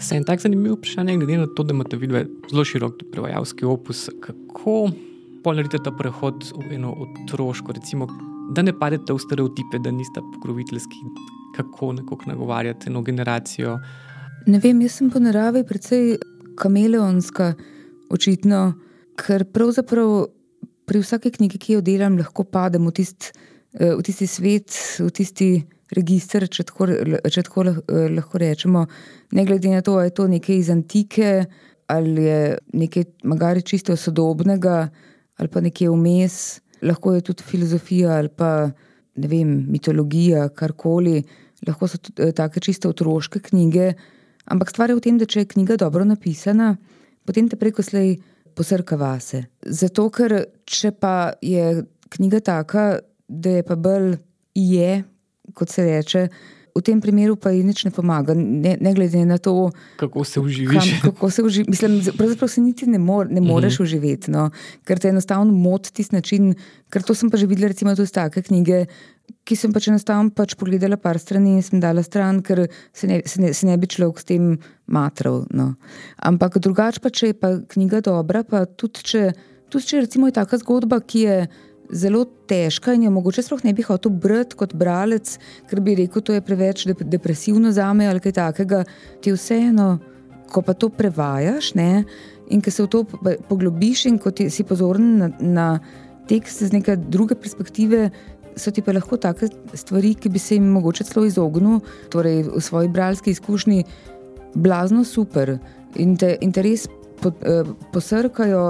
Se 0.00 0.16
en 0.16 0.24
tak 0.24 0.40
zanimiv 0.40 0.78
vprašanje, 0.78 1.16
glede 1.20 1.38
na 1.38 1.46
to, 1.56 1.62
da 1.62 1.74
imate 1.74 1.96
vidve 1.96 2.24
zelo 2.50 2.64
širok 2.64 3.02
prevajalski 3.12 3.64
opus, 3.64 4.08
kako 4.20 4.90
naredite 5.44 5.80
ta 5.84 5.92
prehod 5.96 6.44
v 6.56 6.74
eno 6.76 6.92
otroško, 7.04 7.72
recimo, 7.72 8.06
da 8.54 8.62
ne 8.62 8.74
padete 8.78 9.12
v 9.12 9.22
stereotipe, 9.22 9.78
da 9.78 9.90
niste 9.90 10.22
pokroviteljski, 10.34 11.02
kako 11.56 11.92
nekako 11.92 12.30
nagovarjate 12.30 12.90
eno 12.90 13.02
generacijo. 13.02 13.78
Ne 14.46 14.58
vem, 14.58 14.80
jaz 14.82 14.98
sem 14.98 15.10
po 15.10 15.20
naravi 15.20 15.64
precej 15.68 16.16
kameleonska 16.60 17.54
očitno, 18.10 18.60
ker 19.20 19.44
pravzaprav 19.52 20.28
pri 20.88 21.02
vsaki 21.02 21.30
knjigi, 21.36 21.58
ki 21.58 21.78
jo 21.78 21.82
delam, 21.86 22.18
lahko 22.18 22.44
padem 22.44 22.88
v, 22.88 22.94
tist, 23.00 23.32
eh, 23.78 23.94
v 23.94 24.02
tisti 24.06 24.26
svet, 24.26 24.74
v 24.98 25.10
tisti 25.14 25.50
register, 25.94 26.46
če 26.46 26.66
tako, 26.66 26.88
če 27.30 27.44
tako 27.46 27.66
eh, 27.70 28.06
lahko 28.10 28.40
rečemo. 28.42 28.86
Ne 29.36 29.46
glede 29.46 29.74
na 29.74 29.82
to, 29.86 29.98
ali 29.98 30.10
je 30.10 30.16
to 30.18 30.28
nekaj 30.30 30.56
iz 30.56 30.70
antike 30.70 31.32
ali 31.90 32.22
je 32.22 32.58
nekaj 32.72 33.04
magari 33.26 33.62
čisto 33.66 33.96
sodobnega 33.96 34.88
ali 35.40 35.48
pa 35.48 35.60
nekaj 35.64 35.88
vmes, 35.88 36.60
lahko 36.82 37.14
je 37.16 37.24
tudi 37.24 37.42
filozofija 37.42 38.18
ali 38.18 38.28
pa 38.28 38.70
ne 39.20 39.28
vem, 39.28 39.48
mitologija, 39.68 40.48
karkoli. 40.54 41.22
Lahko 41.66 41.88
so 41.88 41.98
eh, 42.16 42.32
take 42.36 42.60
čisto 42.60 42.92
otroške 42.92 43.40
knjige, 43.50 43.92
ampak 44.46 44.70
stvar 44.70 44.90
je 44.90 44.96
v 44.96 45.04
tem, 45.04 45.18
da 45.18 45.26
če 45.28 45.42
je 45.42 45.50
knjiga 45.54 45.76
dobro 45.80 46.04
napisana, 46.04 46.76
potem 47.24 47.48
te 47.48 47.56
preko 47.56 47.82
slej 47.82 48.16
posrka 48.54 48.96
vase. 48.96 49.44
Zato, 49.62 50.08
ker 50.10 50.36
če 50.68 50.92
pa 50.92 51.32
je 51.42 51.82
knjiga 52.10 52.40
taka, 52.40 52.86
da 53.28 53.60
je 53.60 53.66
pa 53.66 53.76
bolj 53.78 54.16
je, 54.58 55.02
kot 55.54 55.70
se 55.70 55.84
reče. 55.86 56.28
V 56.70 56.82
tem 56.86 57.00
primeru 57.02 57.34
pa 57.36 57.50
ji 57.50 57.64
nič 57.66 57.82
ne 57.84 57.90
pomaga, 57.90 58.34
ne, 58.34 58.76
ne 58.80 58.92
glede 58.94 59.24
na 59.26 59.40
to, 59.42 59.70
kako 59.98 60.22
se 60.24 60.40
uživiš. 60.40 60.90
Kam, 61.02 61.10
kako 61.10 61.30
se 61.30 61.42
uživiš. 61.42 61.68
Mislim, 61.68 61.96
pravzaprav 62.16 62.48
se 62.48 62.62
niti 62.62 62.86
ne, 62.86 62.98
mor, 62.98 63.26
ne 63.30 63.40
moreš 63.40 63.74
mm 63.74 63.82
-hmm. 63.82 63.82
uživeti, 63.82 64.30
no? 64.30 64.50
ker 64.84 64.98
te 64.98 65.08
enostavno 65.08 65.52
moti 65.52 65.92
tisti 65.92 66.14
način. 66.14 66.54
Ker 66.90 67.02
to 67.02 67.14
sem 67.14 67.30
pa 67.30 67.36
že 67.36 67.46
videla, 67.46 67.68
recimo, 67.68 67.96
tudi 67.96 68.10
take 68.10 68.42
knjige, 68.42 68.86
ki 69.44 69.56
sem 69.56 69.72
pač 69.74 69.88
enostavno 69.90 70.30
pač 70.36 70.54
pogledala 70.58 70.98
par 71.00 71.18
strani 71.18 71.56
in 71.58 71.64
sem 71.64 71.80
dala 71.82 72.04
stran, 72.06 72.42
ker 72.44 72.66
se 72.92 73.08
ne, 73.10 73.20
se 73.26 73.40
ne, 73.42 73.52
se 73.56 73.66
ne 73.66 73.76
bi 73.80 73.88
človek 73.90 74.20
s 74.20 74.28
tem 74.28 74.52
matral. 74.86 75.44
No. 75.56 75.72
Ampak 76.16 76.60
drugače, 76.62 77.02
pa, 77.02 77.10
če 77.10 77.32
je 77.32 77.38
pa 77.38 77.56
knjiga 77.74 78.02
dobra, 78.06 78.44
pa 78.46 78.66
tudi 78.66 79.06
če, 79.12 79.24
tudi 79.72 79.90
če 79.90 80.04
recimo, 80.06 80.30
je 80.30 80.38
taka 80.38 80.60
zgodba, 80.60 81.00
ki 81.00 81.26
je 81.26 81.40
zelo 81.90 82.24
težka 82.46 82.94
in 82.94 83.08
jo 83.08 83.10
mogoče 83.10 83.42
sploh 83.42 83.64
ne 83.66 83.72
bi 83.74 83.82
hotel 83.82 84.12
brati 84.14 84.58
kot 84.58 84.74
bralec, 84.78 85.32
ker 85.70 85.80
bi 85.82 85.96
rekel, 85.98 86.22
da 86.22 86.38
je 86.38 86.44
preveč 86.46 86.84
depresivno 87.00 87.72
za 87.74 87.88
me 87.94 88.06
ali 88.06 88.22
kaj 88.22 88.36
takega, 88.38 88.84
ti 89.22 89.34
vseeno, 89.34 89.96
ko 90.50 90.62
pa 90.66 90.74
to 90.74 90.90
prevajaš 90.90 91.74
ne, 91.78 92.04
in 92.50 92.62
ko 92.62 92.70
se 92.70 92.82
v 92.82 92.90
to 92.90 93.04
poglobiš 93.48 94.06
in 94.10 94.18
ko 94.22 94.32
si 94.34 94.66
pozoren 94.66 95.10
na, 95.18 95.30
na 95.40 95.66
tekst 96.30 96.62
z 96.62 96.74
neke 96.74 96.96
druge 96.96 97.34
perspektive, 97.34 98.10
so 98.56 98.70
ti 98.70 98.82
pa 98.82 98.92
lahko 98.92 99.16
take 99.16 99.48
stvari, 99.74 100.14
ki 100.14 100.28
bi 100.28 100.38
se 100.38 100.56
jim 100.58 100.70
mogoče 100.74 101.04
celo 101.04 101.26
izognil, 101.26 101.80
torej 102.10 102.42
v 102.48 102.60
svoji 102.60 102.88
bralski 102.88 103.30
izkušnji, 103.30 103.84
blazno 104.54 105.04
super 105.04 105.58
in 105.94 106.16
te, 106.16 106.36
in 106.40 106.52
te 106.52 106.62
res 106.62 106.88
po, 107.22 107.32
eh, 107.42 107.64
posrkajo 107.92 108.64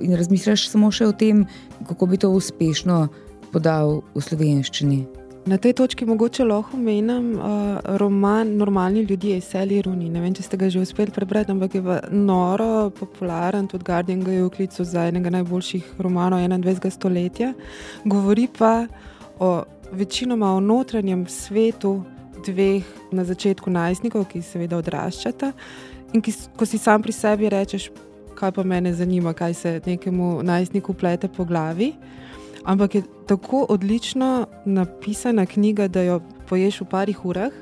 in 0.00 0.16
razmišljaš 0.16 0.68
samo 0.68 0.90
še 0.90 1.06
o 1.06 1.12
tem, 1.12 1.46
kako 1.88 2.06
bi 2.06 2.16
to 2.16 2.30
uspešno 2.30 3.08
podal 3.52 4.02
v 4.14 4.22
slovenščini. 4.22 5.06
Na 5.48 5.56
tej 5.56 5.72
točki 5.72 6.04
mogoče 6.04 6.44
lahko 6.44 6.76
omenim 6.76 7.38
uh, 7.38 7.78
roman 7.96 8.50
Normalni 8.56 9.00
ljudje 9.00 9.36
iz 9.38 9.46
Sally 9.48 9.80
Runi. 9.82 10.10
Ne 10.12 10.20
vem, 10.20 10.34
če 10.36 10.42
ste 10.44 10.58
ga 10.60 10.68
že 10.68 10.82
uspeli 10.84 11.14
prebrati, 11.14 11.54
ampak 11.54 11.74
je 11.78 11.82
noro 12.12 12.90
popularen, 12.92 13.68
tudi 13.68 13.86
Guardian 13.86 14.20
ga 14.26 14.34
je 14.34 14.44
vklical 14.44 14.84
za 14.84 15.06
enega 15.08 15.32
najboljših 15.38 15.94
romanov 16.04 16.42
21. 16.44 16.90
stoletja. 16.92 17.54
Govori 18.04 18.44
pa 18.58 18.74
o 19.38 19.62
večinoma 19.92 20.52
o 20.54 20.60
notranjem 20.60 21.26
svetu 21.26 22.02
dveh 22.46 22.84
na 23.12 23.24
začetku 23.24 23.70
najstnikov, 23.70 24.28
ki 24.30 24.42
seveda 24.42 24.78
odraščata. 24.78 25.52
In 26.14 26.22
ki, 26.24 26.32
ko 26.56 26.66
si 26.66 26.78
sam 26.78 27.02
pri 27.02 27.12
sebi 27.12 27.48
rečeš, 27.50 27.90
kaj 28.38 28.52
pa 28.56 28.62
me 28.62 28.80
zanima, 28.94 29.32
kaj 29.34 29.54
se 29.54 29.80
nekemu 29.86 30.42
najstniku 30.42 30.94
plete 30.94 31.28
po 31.28 31.44
glavi. 31.44 31.92
Ampak 32.64 32.94
je 32.94 33.02
tako 33.26 33.66
odlično 33.68 34.46
napisana 34.64 35.46
knjiga, 35.46 35.88
da 35.88 36.02
jo 36.02 36.20
poješ 36.48 36.80
v 36.80 36.84
parih 36.90 37.24
urah, 37.24 37.52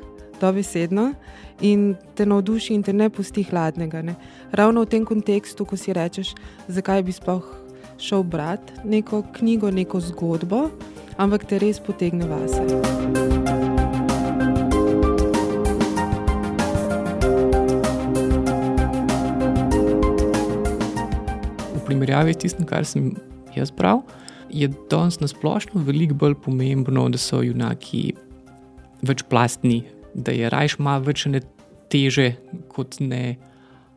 dobesedno, 0.41 1.13
in 1.61 1.95
te 2.15 2.27
navduši 2.27 2.75
in 2.75 2.83
te 2.83 2.93
ne 2.93 3.09
pusti 3.11 3.43
hladnega. 3.43 4.03
Ne? 4.03 4.15
Ravno 4.53 4.83
v 4.83 4.91
tem 4.91 5.05
kontekstu, 5.05 5.65
ko 5.65 5.77
si 5.77 5.93
rečeš, 5.93 6.35
zakaj 6.69 7.03
bi 7.03 7.13
sploh 7.13 7.66
šel 7.99 8.23
brati 8.23 8.73
neko 8.85 9.23
knjigo, 9.37 9.71
neko 9.71 10.01
zgodbo 10.01 10.69
ampak 11.17 11.47
te 11.49 11.59
res 11.61 11.81
potegne 11.81 12.29
vase. 12.29 12.61
V 21.73 21.81
primerjavi 21.89 22.37
s 22.37 22.43
tistim, 22.45 22.69
kar 22.69 22.85
sem 22.85 23.15
jaz 23.57 23.73
bral, 23.73 24.05
je 24.53 24.69
danes 24.91 25.19
na 25.23 25.29
splošno 25.31 25.83
veliko 25.87 26.17
bolj 26.21 26.37
pomembno, 26.45 27.09
da 27.09 27.21
so 27.21 27.41
junaki 27.43 28.13
večplastni, 29.07 29.85
da 30.15 30.33
je 30.33 30.51
rajš 30.53 30.79
malo 30.81 31.09
več 31.09 31.27
ne 31.31 31.43
teže 31.93 32.35
kot 32.73 33.01
ne. 33.01 33.37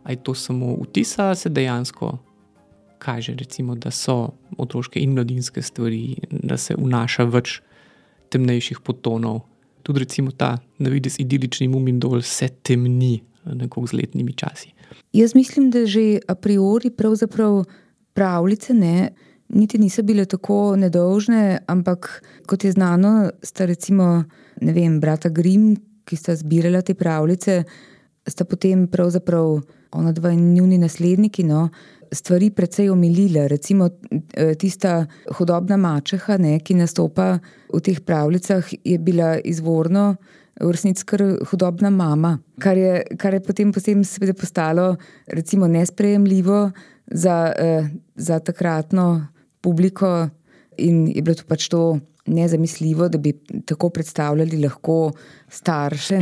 Aj 0.10 0.16
to 0.26 0.34
samo 0.34 0.78
vtisa, 0.80 1.36
se 1.38 1.52
dejansko 1.54 2.16
kaže, 3.00 3.36
recimo, 3.40 3.76
da 3.76 3.92
so 3.92 4.34
otroške 4.58 5.00
in 5.00 5.14
mladinske 5.16 5.62
stvari, 5.62 6.16
da 6.32 6.58
se 6.58 6.76
vnaša 6.78 7.26
več 7.32 7.60
temnejših 8.30 8.84
potonov. 8.86 9.42
Tudi 9.84 10.04
recimo 10.04 10.32
ta 10.32 10.58
navidez 10.78 11.16
idilični 11.20 11.68
mumin 11.68 12.00
dol 12.00 12.22
se 12.22 12.50
temni 12.64 13.22
nekako 13.46 13.88
z 13.88 13.94
letnimi 13.94 14.34
časi. 14.34 14.74
Jaz 15.14 15.36
mislim, 15.36 15.72
da 15.72 15.86
že 15.86 16.20
a 16.28 16.36
priori 16.36 16.90
pravzaprav 16.90 17.64
pravljice 18.14 18.74
ne, 18.74 19.10
niti 19.50 19.78
niso 19.78 20.04
bile 20.04 20.26
tako 20.26 20.76
nedolžne, 20.76 21.60
ampak 21.68 22.24
kot 22.46 22.64
je 22.64 22.72
znano, 22.72 23.32
sta 23.44 23.66
recimo, 23.66 24.24
ne 24.62 24.74
vem, 24.74 25.00
brata 25.00 25.30
Grim, 25.30 25.76
ki 26.06 26.16
sta 26.16 26.36
zbirala 26.36 26.82
te 26.82 26.94
pravljice, 26.94 27.64
sta 28.28 28.46
potem 28.46 28.88
pravzaprav 28.88 29.60
ona 29.92 30.12
dva 30.14 30.32
in 30.34 30.54
njuni 30.54 30.78
nasledniki, 30.78 31.44
no, 31.44 31.70
stvari 32.12 32.50
precej 32.52 32.90
omilila. 32.90 33.48
Recimo 33.48 33.90
e, 34.34 34.56
tista 34.56 35.06
hudobna 35.38 35.78
mačeha, 35.78 36.38
ne, 36.38 36.60
ki 36.60 36.80
nastopa 36.80 37.40
v 37.74 37.82
teh 37.86 38.02
pravljicah, 38.02 38.74
je 38.84 38.98
bila 38.98 39.38
izvorno 39.40 40.16
v 40.60 40.72
resnici 40.76 41.06
kar 41.08 41.24
hudobna 41.52 41.90
mama, 41.90 42.38
kar 42.60 42.78
je, 42.78 43.04
kar 43.18 43.34
je 43.34 43.44
potem 43.44 43.72
seveda 44.04 44.34
postalo 44.34 44.96
recimo 45.28 45.68
nesprejemljivo 45.68 46.72
za, 47.08 47.54
eh, 47.58 47.90
za 48.16 48.40
takratno 48.40 49.28
publiko 49.62 50.30
in 50.78 51.08
je 51.08 51.22
bilo 51.22 51.36
to 51.36 51.44
pač 51.48 51.68
to 51.70 52.00
nezamisljivo, 52.30 53.10
da 53.10 53.18
bi 53.18 53.34
tako 53.66 53.90
predstavljali 53.90 54.62
lahko 54.62 55.12
starše. 55.50 56.20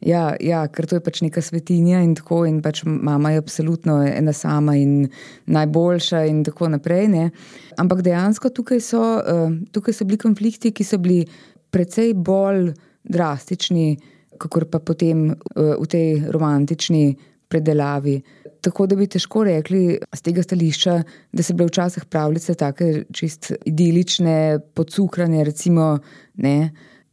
Ja, 0.00 0.34
ja, 0.40 0.66
ker 0.68 0.86
to 0.86 0.98
je 0.98 1.04
pač 1.04 1.20
neka 1.22 1.42
svetinja 1.42 2.00
in 2.04 2.14
tako, 2.18 2.44
in 2.46 2.60
pač 2.62 2.82
mama 2.86 3.32
je 3.32 3.42
absolutno 3.42 4.00
ena 4.06 4.32
sama 4.32 4.76
in 4.76 5.08
najboljša 5.46 6.24
in 6.30 6.42
tako 6.44 6.70
naprej. 6.74 7.08
Ne. 7.12 7.30
Ampak 7.78 8.02
dejansko 8.06 8.50
tukaj 8.50 8.82
so, 8.84 9.02
uh, 9.18 9.46
tukaj 9.72 9.94
so 9.94 10.08
bili 10.08 10.18
konflikti, 10.18 10.72
ki 10.72 10.84
so 10.84 10.98
bili 11.02 11.22
precej 11.70 12.14
bolj 12.14 12.72
drastični, 13.04 13.96
kot 14.38 14.70
pa 14.70 14.82
potem 14.82 15.30
uh, 15.30 15.76
v 15.78 15.86
tej 15.90 16.26
romantični 16.34 17.14
predelavi. 17.48 18.18
Tako 18.66 18.88
da 18.90 18.96
bi 18.98 19.06
težko 19.06 19.44
rekli 19.46 19.98
z 20.10 20.24
tega 20.26 20.42
stališča, 20.42 20.94
da 21.30 21.42
so 21.46 21.54
bile 21.54 21.70
včasih 21.70 22.08
pravljice 22.10 22.56
tako 22.58 22.88
čist 23.14 23.52
idilične, 23.62 24.58
podcukrane. 24.74 25.44
Recimo, 25.46 25.98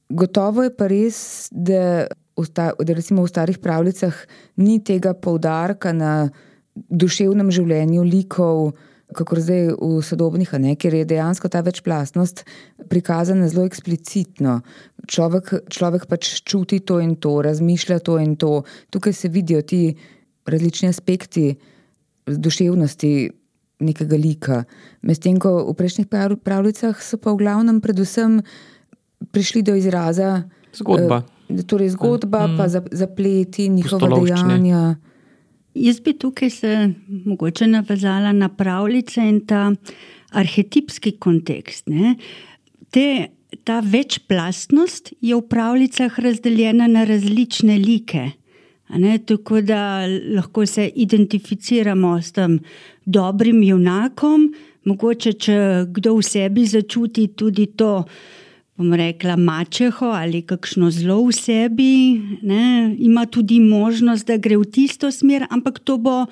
Gotovo 0.09 0.63
je 0.65 0.71
pa 0.73 0.87
res, 0.89 1.49
da, 1.51 2.07
da 2.33 2.95
v 2.97 3.27
starih 3.29 3.59
pravljicah 3.61 4.17
ni 4.57 4.79
tega 4.83 5.13
poudarka 5.13 5.93
na 5.93 6.31
duševnem 6.73 7.51
življenju 7.53 8.03
likov, 8.07 8.73
kako 9.13 9.37
zdaj 9.37 9.67
v 9.77 10.01
sodobnih, 10.01 10.55
ne, 10.57 10.73
ker 10.75 10.95
je 10.97 11.05
dejansko 11.05 11.49
ta 11.53 11.61
večplastnost 11.61 12.43
prikazana 12.89 13.47
zelo 13.51 13.67
eksplicitno. 13.69 14.59
Človek, 15.05 15.53
človek 15.69 16.07
pač 16.09 16.41
čuti 16.41 16.81
to 16.81 16.97
in 17.03 17.15
to, 17.21 17.35
razmišlja 17.45 17.99
to 18.01 18.17
in 18.17 18.35
to. 18.41 18.63
Tukaj 18.89 19.13
se 19.13 19.29
vidijo 19.29 19.61
ti 19.61 19.83
različni 20.45 20.89
aspekti 20.89 21.55
duševnosti 22.27 23.29
nekega 23.79 24.15
lika. 24.15 24.63
Medtem 25.01 25.39
ko 25.39 25.55
v 25.71 25.75
prejšnjih 25.77 26.07
pravljicah 26.43 26.99
so 27.01 27.17
pa 27.17 27.33
v 27.33 27.43
glavnem 27.43 27.81
predvsem 27.81 28.41
prišli 29.31 29.63
do 29.63 29.75
izraza 29.75 30.43
zgodba. 30.75 31.23
Eh, 31.49 31.63
torej 31.67 31.93
zgodba, 31.95 32.47
mm. 32.47 32.57
pa 32.57 32.67
zapleti 32.91 33.69
njihova 33.69 34.19
dejanja. 34.19 34.95
Jaz 35.73 35.99
bi 35.99 36.13
tukaj 36.13 36.49
se 36.49 36.93
mogoče 37.25 37.67
navezala 37.67 38.31
na 38.31 38.49
pravljice 38.49 39.21
in 39.21 39.41
ta 39.45 39.71
arhetipski 40.31 41.17
kontekst. 41.17 41.89
Te, 42.89 43.27
ta 43.63 43.79
večplastnost 43.79 45.13
je 45.21 45.35
v 45.35 45.41
pravljicah 45.49 46.19
razdeljena 46.19 46.87
na 46.87 47.03
različne 47.03 47.77
like. 47.77 48.29
Ne, 48.97 49.17
tako 49.17 49.61
da 49.61 50.05
lahko 50.35 50.65
se 50.65 50.91
identificiramo 50.95 52.21
s 52.21 52.31
tem 52.31 52.59
dobrim 53.05 53.63
junakom, 53.63 54.53
mogoče 54.85 55.33
če 55.33 55.57
kdo 55.95 56.17
v 56.19 56.25
sebi 56.27 56.65
začuti 56.67 57.27
tudi 57.37 57.67
to, 57.77 58.03
bom 58.77 58.93
rekla, 58.97 59.37
mačeho 59.37 60.11
ali 60.17 60.41
kakšno 60.41 60.89
zlo 60.91 61.19
v 61.27 61.35
sebi, 61.37 61.93
ne, 62.41 62.95
ima 62.99 63.25
tudi 63.25 63.59
možnost, 63.59 64.27
da 64.27 64.37
gre 64.37 64.57
v 64.57 64.65
tisto 64.65 65.11
smer, 65.11 65.47
ampak 65.49 65.79
to 65.85 65.97
bo 65.97 66.23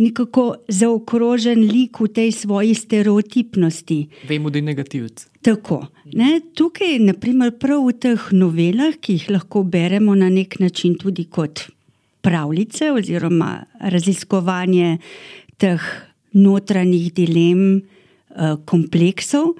nekako 0.00 0.44
zaokrožen 0.68 1.60
lik 1.66 2.00
v 2.00 2.08
tej 2.08 2.30
svoji 2.32 2.74
stereotipnosti. 2.74 3.98
Vemo, 4.28 4.50
da 4.50 4.58
je 4.58 4.62
negativc. 4.62 5.26
Tako. 5.44 5.82
Ne, 6.16 6.40
tukaj, 6.56 6.96
naprimer, 7.04 7.52
prav 7.60 7.84
v 7.84 7.96
teh 8.00 8.30
novelah, 8.32 8.96
ki 8.96 9.18
jih 9.18 9.28
lahko 9.36 9.64
beremo 9.64 10.16
na 10.16 10.30
nek 10.32 10.56
način 10.60 10.96
tudi 11.00 11.26
kot 11.28 11.68
pravljice 12.22 12.92
oziroma 12.92 13.64
raziskovanje 13.80 14.98
teh 15.58 15.82
notranjih 16.32 17.12
dilem, 17.14 17.78
eh, 17.78 18.56
kompleksov, 18.64 19.54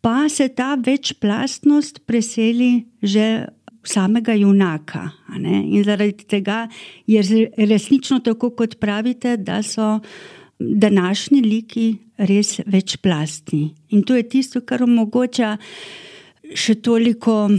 pa 0.00 0.28
se 0.28 0.48
ta 0.48 0.74
večplastnost 0.74 2.06
preseli 2.06 2.84
že 3.02 3.46
v 3.82 3.88
samega 3.88 4.32
junaka. 4.32 5.10
In 5.44 5.84
zaradi 5.84 6.24
tega 6.24 6.68
je 7.06 7.50
resnično 7.56 8.20
tako, 8.24 8.50
kot 8.50 8.78
pravite, 8.80 9.36
da 9.36 9.62
so 9.62 10.00
današnji 10.58 11.40
liki 11.42 11.96
res 12.16 12.60
večplastni. 12.66 13.74
In 13.88 14.02
to 14.02 14.16
je 14.16 14.28
tisto, 14.28 14.60
kar 14.60 14.82
omogoča 14.82 15.56
še 16.54 16.74
toliko 16.74 17.50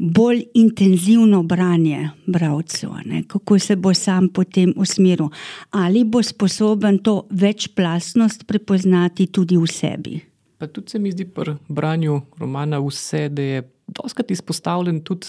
bolj 0.00 0.44
intenzivno 0.54 1.42
branje 1.42 2.10
bralcu, 2.26 2.88
kako 3.26 3.58
se 3.58 3.76
bo 3.76 3.94
sam 3.94 4.28
potem 4.28 4.72
usmeril, 4.76 5.28
ali 5.70 6.04
bo 6.04 6.22
sposoben 6.22 6.98
to 6.98 7.26
večplastnost 7.30 8.46
prepoznati 8.46 9.26
tudi 9.26 9.56
v 9.56 9.66
sebi. 9.66 10.20
Pa 10.58 10.66
tudi 10.66 10.90
se 10.90 10.98
mi 10.98 11.12
zdi 11.12 11.24
pri 11.24 11.54
branju 11.68 12.20
romana 12.38 12.78
vse, 12.80 13.28
da 13.28 13.42
je 13.42 13.62
doskrat 13.86 14.30
izpostavljen 14.30 15.02
tudi 15.04 15.26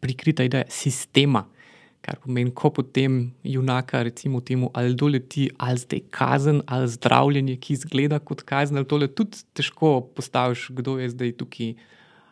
prikrita 0.00 0.44
ideja 0.44 0.64
sistema. 0.68 1.44
Kar 2.00 2.16
pomeni, 2.22 2.50
ko 2.50 2.70
potem 2.70 3.32
junaka, 3.44 4.02
recimo, 4.02 4.40
temu, 4.40 4.70
ali 4.74 4.94
doleti, 4.94 5.50
ali 5.58 5.78
zdaj 5.78 6.00
kazen, 6.10 6.62
ali 6.66 6.88
zdravljenje, 6.88 7.56
ki 7.56 7.72
izgleda 7.72 8.18
kot 8.18 8.42
kazen, 8.42 8.76
ali 8.76 8.86
tole 8.86 9.08
tudi 9.08 9.38
težko 9.54 10.00
postaviš, 10.14 10.68
kdo 10.70 10.98
je 10.98 11.10
zdaj 11.10 11.32
tukaj 11.38 11.74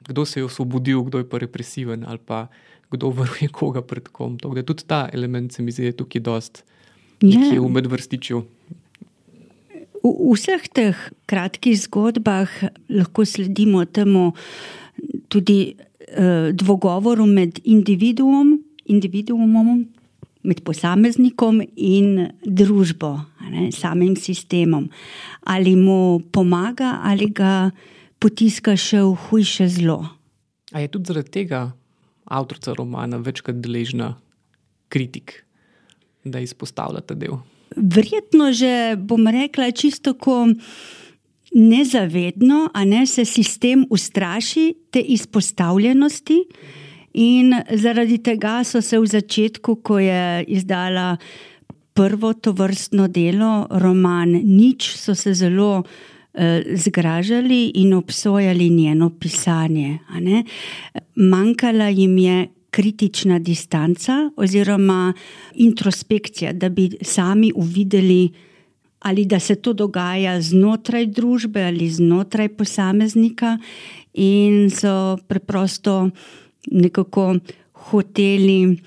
kdo 0.09 0.25
se 0.25 0.41
je 0.41 0.45
osvobodil, 0.45 1.03
kdo 1.03 1.19
je 1.19 1.29
pa 1.29 1.39
represiven 1.39 2.05
ali 2.09 2.19
pa 2.19 2.49
kdo 2.91 3.11
varuje 3.11 3.49
koga 3.49 3.83
pred 3.83 4.09
kom. 4.09 4.39
To, 4.39 4.51
tudi 4.63 4.85
ta 4.87 5.09
element 5.13 5.53
se 5.53 5.63
mi 5.63 5.73
zdi 5.73 5.93
tukaj 5.93 6.21
dost 6.21 6.65
nekje 7.23 7.55
ja. 7.55 7.63
v 7.63 7.69
medvrstičju. 7.69 8.43
V 10.01 10.33
vseh 10.33 10.65
teh 10.73 10.97
kratkih 11.29 11.77
zgodbah 11.77 12.49
lahko 12.89 13.25
sledimo 13.25 13.85
temu 13.85 14.33
tudi 15.29 15.77
eh, 15.77 16.51
dvogovoru 16.57 17.27
med 17.29 17.61
individuom, 17.65 18.57
individuumom, 18.89 19.85
med 20.41 20.63
posameznikom 20.65 21.61
in 21.77 22.31
družbo, 22.41 23.13
ne, 23.53 23.69
samim 23.73 24.17
sistemom. 24.17 24.89
Ali 25.45 25.77
mu 25.77 26.21
pomaga, 26.33 26.97
ali 27.05 27.29
ga 27.29 27.69
potiska 28.21 28.77
še 28.77 29.01
v 29.03 29.17
hujše 29.27 29.67
zlo. 29.81 30.05
A 30.71 30.85
je 30.85 30.93
tudi 30.93 31.11
zaradi 31.11 31.33
tega 31.41 31.71
avtorica 32.31 32.77
romana 32.77 33.19
večkrat 33.19 33.59
deležna 33.59 34.15
kritik, 34.93 35.41
da 36.23 36.43
izpostavlja 36.45 37.03
ta 37.03 37.17
del? 37.19 37.41
Verjetno 37.75 38.53
že 38.53 38.95
bom 38.97 39.27
rekla 39.27 39.73
čisto 39.73 40.13
tako. 40.15 40.53
Nezavedno, 41.51 42.69
a 42.71 42.85
ne 42.87 43.03
se 43.11 43.25
sistem 43.27 43.83
ustraši 43.91 44.69
te 44.95 45.01
izpostavljenosti, 45.03 46.37
in 47.19 47.51
zaradi 47.75 48.21
tega 48.23 48.61
so 48.63 48.79
se 48.79 49.01
v 49.03 49.09
začetku, 49.11 49.75
ko 49.83 49.99
je 49.99 50.45
izdala 50.47 51.17
prvo 51.91 52.31
to 52.39 52.55
vrstno 52.55 53.09
delo, 53.11 53.67
roman 53.83 54.31
Nič, 54.31 54.95
so 54.95 55.19
se 55.19 55.35
zelo 55.35 55.83
Eh, 55.83 56.10
zgražali 56.75 57.73
in 57.75 57.95
obsojali 57.95 58.71
njeno 58.71 59.11
pisanje. 59.11 59.99
Manjkala 61.15 61.89
jim 61.89 62.19
je 62.19 62.49
kritična 62.71 63.39
distanca 63.39 64.31
oziroma 64.37 65.13
introspekcija, 65.55 66.53
da 66.53 66.69
bi 66.69 66.91
sami 67.03 67.53
uvideli, 67.55 68.31
ali 69.01 69.25
da 69.25 69.41
se 69.41 69.55
to 69.55 69.73
dogaja 69.73 70.41
znotraj 70.41 71.07
družbe 71.07 71.63
ali 71.63 71.91
znotraj 71.91 72.49
posameznika, 72.49 73.59
in 74.15 74.71
so 74.71 75.19
preprosto 75.29 76.11
nekako 76.71 77.37
hoteli 77.73 78.79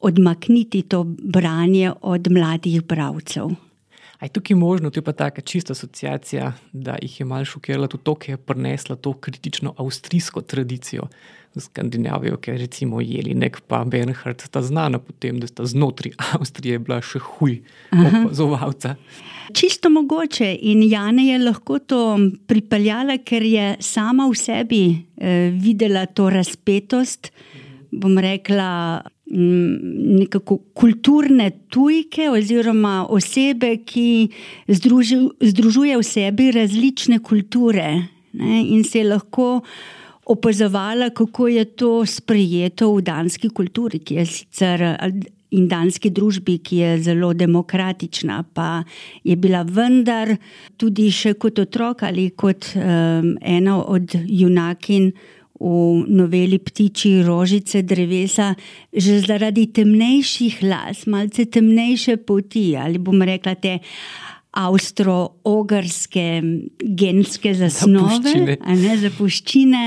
odmakniti 0.00 0.82
to 0.82 1.04
branje 1.04 1.92
od 2.00 2.30
mladih 2.30 2.82
bralcev. 2.82 3.50
Je 4.22 4.28
tukaj 4.28 4.56
možno, 4.56 4.90
to 4.90 5.00
je 5.00 5.04
pa 5.04 5.12
taka 5.12 5.40
čista 5.40 5.72
asociacija, 5.72 6.52
da 6.72 6.96
jih 7.02 7.20
je 7.20 7.26
malo 7.26 7.44
šokirala 7.44 7.88
tudi 7.88 8.04
to, 8.04 8.14
ker 8.14 8.30
je 8.30 8.36
prinesla 8.36 8.96
to 8.96 9.12
kritično 9.12 9.74
avstrijsko 9.78 10.40
tradicijo 10.40 11.08
v 11.54 11.60
Skandinavijo, 11.60 12.36
ker 12.36 12.56
recimo 12.58 13.00
Jelinek 13.00 13.60
pa 13.66 13.84
Bernhard 13.84 14.40
sta 14.40 14.62
znana 14.62 14.98
po 14.98 15.12
tem, 15.18 15.40
da 15.40 15.46
sta 15.46 15.66
znotraj 15.66 16.14
Avstrije 16.38 16.78
bila 16.78 17.00
še 17.02 17.18
huj 17.18 17.58
opazovalca. 17.92 18.94
Čisto 19.52 19.90
mogoče 19.90 20.54
in 20.60 20.82
Jana 20.86 21.22
je 21.22 21.38
lahko 21.42 21.78
to 21.78 22.02
pripeljala, 22.46 23.18
ker 23.24 23.42
je 23.42 23.74
sama 23.80 24.28
v 24.30 24.38
sebi 24.38 24.84
eh, 24.92 25.50
videla 25.50 26.06
to 26.06 26.30
razpetost, 26.30 27.32
bom 27.90 28.16
rekla, 28.18 29.02
nekako 29.32 30.58
kulturne 30.74 31.50
tujke 31.72 32.28
oziroma 32.30 33.06
osebe, 33.08 33.78
ki 33.84 34.28
združi, 34.68 35.16
združuje 35.40 35.96
v 35.96 36.04
sebi 36.04 36.50
različne 36.52 37.18
kulture 37.24 37.88
ne, 38.32 38.62
in 38.62 38.84
se 38.84 38.98
je 38.98 39.08
lahko 39.08 39.60
opazovala, 40.26 41.10
kako 41.10 41.48
je 41.48 41.64
to 41.64 41.92
sprejeto 42.06 42.92
v 42.94 43.02
danski 43.02 43.48
kulturi, 43.48 43.98
ki 43.98 44.20
je 44.20 44.26
sicer. 44.26 44.84
In 45.52 45.66
danski 45.68 46.08
družbi, 46.08 46.54
ki 46.64 46.76
je 46.78 46.92
zelo 47.04 47.34
demokratična, 47.36 48.38
pa 48.56 48.84
je 49.20 49.34
bila 49.36 49.60
vendar 49.68 50.30
tudi 50.80 51.10
še 51.12 51.34
kot 51.36 51.60
otrok 51.60 52.06
ali 52.08 52.30
kot 52.32 52.70
um, 52.72 53.34
ena 53.36 53.74
od 53.84 54.16
junakin 54.16 55.10
v 55.62 56.04
noveli 56.10 56.58
Ptiči 56.58 57.22
rožice 57.22 57.82
drevesa, 57.86 58.52
že 58.90 59.22
zaradi 59.22 59.68
temnejših 59.70 60.62
las, 60.66 61.06
malce 61.06 61.46
temnejše 61.46 62.18
poti 62.26 62.74
ali 62.74 62.98
bom 62.98 63.22
rekla 63.22 63.54
te 63.54 63.78
avstro-ogrske 64.52 66.26
genske 66.82 67.54
zasnove, 67.56 68.58
ne 68.58 68.96
zapuščine, 69.00 69.84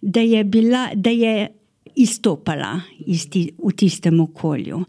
da 0.00 0.22
je, 0.24 0.44
bila, 0.44 0.86
da 0.94 1.12
je 1.12 1.50
izstopala 2.00 2.78
isti, 3.04 3.50
v 3.58 3.74
tistem 3.76 4.20
okolju. 4.24 4.80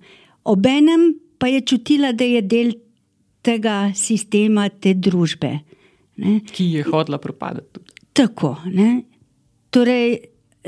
Obenem 0.48 1.10
pa 1.38 1.50
je 1.52 1.66
čutila, 1.68 2.14
da 2.16 2.24
je 2.24 2.42
del 2.42 2.72
tega 3.44 3.92
sistema, 3.96 4.70
te 4.70 4.94
družbe. 4.96 5.52
Ne? 6.24 6.40
Ki 6.48 6.72
je 6.78 6.88
hodila 6.88 7.20
propadati. 7.22 7.84
Tako. 8.16 8.56
Ne? 8.72 9.17
Torej, 9.70 10.20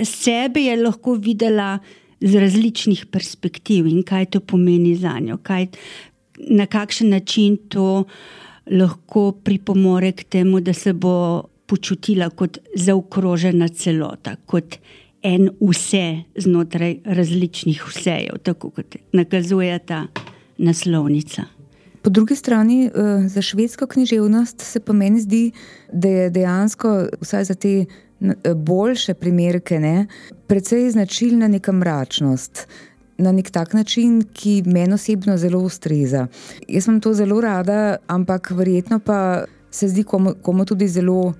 sebe 0.03 0.61
je 0.67 0.75
lahko 0.83 1.13
videla 1.13 1.79
z 2.21 2.35
različnih 2.35 3.05
perspektiv 3.11 3.87
in 3.87 4.03
kaj 4.03 4.25
to 4.35 4.39
pomeni 4.39 4.95
za 4.95 5.15
njo, 5.19 5.37
kaj, 5.43 5.67
na 6.49 6.65
kakšen 6.65 7.09
način 7.09 7.57
to 7.69 8.03
lahko 8.71 9.31
pripomore 9.43 10.11
k 10.11 10.23
temu, 10.23 10.59
da 10.59 10.73
se 10.73 10.93
bo 10.93 11.43
počutila 11.65 12.29
kot 12.29 12.57
zaokrožena 12.75 13.67
celota, 13.67 14.35
kot 14.45 14.79
en 15.23 15.49
vse 15.59 16.23
znotraj 16.37 16.97
različnih 17.05 17.83
vsejev, 17.87 18.39
tako 18.43 18.69
kot 18.69 18.95
nakazuje 19.13 19.79
ta 19.79 20.07
naslovnica. 20.57 21.43
Po 22.01 22.09
drugi 22.09 22.35
strani, 22.35 22.85
eh, 22.85 22.91
za 23.27 23.41
švedsko 23.41 23.87
književnost 23.87 24.61
se 24.61 24.79
pa 24.79 24.93
meni 24.93 25.21
zdi, 25.21 25.51
da 25.93 26.07
je 26.07 26.29
dejansko, 26.29 27.07
vsaj 27.21 27.43
za 27.43 27.55
te 27.55 27.85
boljše 28.55 29.13
primerke, 29.13 29.79
ne, 29.79 30.07
predvsej 30.47 30.91
značilna 30.91 31.47
neka 31.47 31.71
mračnost. 31.71 32.67
Na 33.17 33.31
nek 33.31 33.49
tak 33.51 33.73
način, 33.73 34.21
ki 34.33 34.63
meni 34.65 34.93
osebno 34.93 35.37
zelo 35.37 35.59
ustreza. 35.59 36.27
Jaz 36.67 36.83
sem 36.83 37.01
to 37.01 37.13
zelo 37.13 37.41
rada, 37.41 37.97
ampak 38.07 38.51
verjetno 38.51 38.99
pa 38.99 39.43
se 39.71 39.87
zdi 39.87 40.03
komu, 40.03 40.33
komu 40.41 40.65
tudi 40.65 40.87
zelo, 40.87 41.33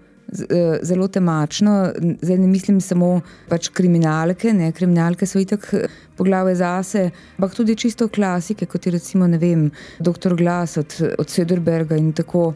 eh, 0.50 0.80
zelo 0.82 1.08
temačno. 1.08 1.92
Zdaj 2.22 2.38
ne 2.38 2.48
mislim 2.48 2.82
samo 2.82 3.22
pač 3.50 3.70
kriminalke, 3.70 4.54
ne 4.54 4.72
kriminalke 4.72 5.26
so 5.26 5.40
itak 5.40 5.74
poglavje 6.18 6.56
zase, 6.56 7.10
ampak 7.38 7.56
tudi 7.56 7.76
čisto 7.76 8.08
klasike, 8.08 8.66
kot 8.66 8.86
je 8.86 8.92
recimo 8.92 9.28
vem, 9.28 9.72
Dr. 10.00 10.36
Glas 10.36 10.78
od, 10.78 10.96
od 11.18 11.28
Söderberga 11.28 11.98
in 11.98 12.14
tako. 12.14 12.54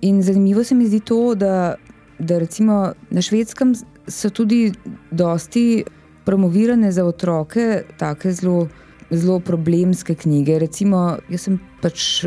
In 0.00 0.22
zanimivo 0.22 0.64
se 0.64 0.74
mi 0.74 0.86
zdi 0.86 1.00
to, 1.00 1.34
da 1.34 1.74
da 2.20 2.38
recimo 2.38 2.92
na 3.10 3.22
švedskem 3.22 3.74
so 4.06 4.30
tudi 4.30 4.72
dosti 5.10 5.84
promovirane 6.24 6.92
za 6.92 7.04
otroke, 7.04 7.82
tako 7.98 8.32
zelo, 8.32 8.68
zelo 9.10 9.40
problemske 9.40 10.14
knjige. 10.14 10.58
Recimo, 10.58 11.16
jaz 11.28 11.48
sem 11.48 11.58
pač 11.82 12.24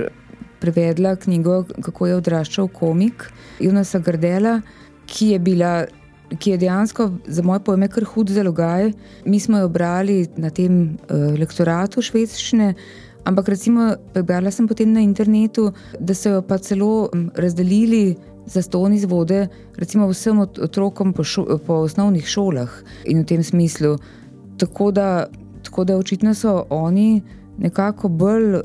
prevedla 0.60 1.16
knjigo, 1.16 1.64
kako 1.84 2.08
je 2.08 2.16
odraščal 2.16 2.70
komik 2.74 3.28
Junasa 3.60 4.00
Gardela, 4.00 4.62
ki 5.06 5.34
je 5.36 5.40
bila. 5.40 5.74
Ki 6.40 6.56
je 6.56 6.58
dejansko 6.58 7.06
za 7.30 7.44
moj 7.46 7.60
pojem 7.62 7.84
kar 7.94 8.08
hud 8.10 8.32
zalogaj. 8.34 8.88
Mi 9.30 9.38
smo 9.40 9.60
jo 9.62 9.68
brali 9.70 10.24
na 10.40 10.50
tem 10.50 10.96
uh, 10.96 11.36
lektoratu 11.38 12.02
švedščine, 12.02 12.72
ampak 13.30 13.52
recimo 13.54 13.92
prebrala 14.16 14.50
sem 14.52 14.66
potem 14.68 14.96
na 14.96 15.04
internetu, 15.06 15.68
da 16.00 16.16
so 16.18 16.40
jo 16.40 16.42
pa 16.42 16.58
celo 16.58 17.12
razdelili 17.38 18.16
za 18.46 18.62
ston 18.62 18.94
izvode, 18.94 19.48
recimo 19.78 20.08
vsem 20.08 20.40
otrokom 20.40 21.14
po, 21.14 21.24
šo, 21.24 21.60
po 21.66 21.74
osnovnih 21.74 22.28
šolah 22.28 22.70
in 23.06 23.24
v 23.24 23.26
tem 23.26 23.44
smislu. 23.44 23.98
Tako 24.58 24.92
da, 24.92 25.28
tako 25.64 25.84
da 25.84 25.98
očitno 25.98 26.34
so 26.34 26.66
oni 26.70 27.22
nekako 27.58 28.08
bolj 28.08 28.62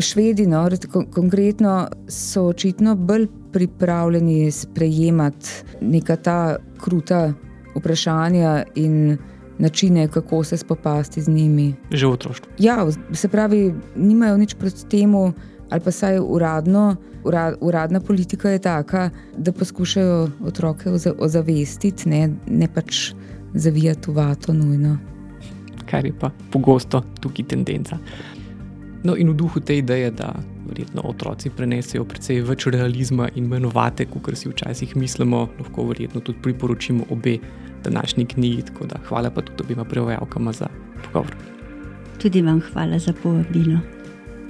švedi, 0.00 0.46
no, 0.46 0.68
konkretno 1.14 1.88
so 2.08 2.46
očitno 2.46 2.94
bolj 2.96 3.26
pripravljeni 3.52 4.50
sprejemati 4.50 5.50
neka 5.80 6.16
ta 6.16 6.56
kruta 6.78 7.32
vprašanja 7.74 8.64
in 8.74 9.18
načine, 9.58 10.08
kako 10.08 10.44
se 10.44 10.56
spopasti 10.56 11.22
z 11.22 11.28
njimi. 11.28 11.74
Že 11.90 12.06
v 12.06 12.10
otroštvu. 12.10 12.52
Ja, 12.58 12.86
se 13.12 13.28
pravi, 13.28 13.74
nimajo 13.96 14.36
nič 14.36 14.54
proti 14.54 14.86
temu 14.88 15.32
ali 15.74 15.82
pa 15.82 15.90
saj 15.90 16.18
uradno, 16.22 16.96
urad, 17.24 17.54
uradna 17.60 18.00
politika 18.00 18.50
je 18.50 18.58
taka, 18.58 19.10
da 19.36 19.52
poskušajo 19.52 20.28
otroke 20.46 20.90
ozavestiti, 21.18 22.08
ne, 22.08 22.28
ne 22.46 22.68
pač 22.74 23.10
zavijati 23.54 24.10
v 24.10 24.14
vato 24.14 24.52
nujno. 24.52 24.98
Kar 25.90 26.06
je 26.06 26.12
pa 26.20 26.30
pogosto 26.50 27.02
tukaj 27.20 27.48
tendenca. 27.48 27.98
No, 29.02 29.16
in 29.16 29.28
v 29.28 29.34
duhu 29.34 29.60
te 29.60 29.78
ideje, 29.78 30.10
da 30.10 30.30
verjetno 30.68 31.02
otroci 31.10 31.50
prenesejo 31.50 32.04
precej 32.08 32.38
več 32.46 32.68
realizma 32.70 33.26
in 33.34 33.50
menovate, 33.50 34.06
kot 34.06 34.30
si 34.38 34.48
včasih 34.48 34.94
mislimo, 34.96 35.48
lahko 35.58 35.88
verjetno 35.90 36.22
tudi 36.22 36.38
priporočimo 36.42 37.10
obe 37.10 37.38
današnji 37.84 38.26
knjigi. 38.30 38.62
Tako 38.70 38.86
da 38.86 39.02
hvala 39.08 39.30
pa 39.30 39.42
tudi 39.42 39.66
obima 39.66 39.84
prevajalkama 39.84 40.52
za 40.52 40.70
pogovor. 41.02 41.34
Tudi 42.22 42.42
vam 42.42 42.62
hvala 42.70 42.98
za 42.98 43.12
povabilo. 43.22 43.82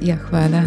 Ja, 0.01 0.17
hvala. 0.31 0.63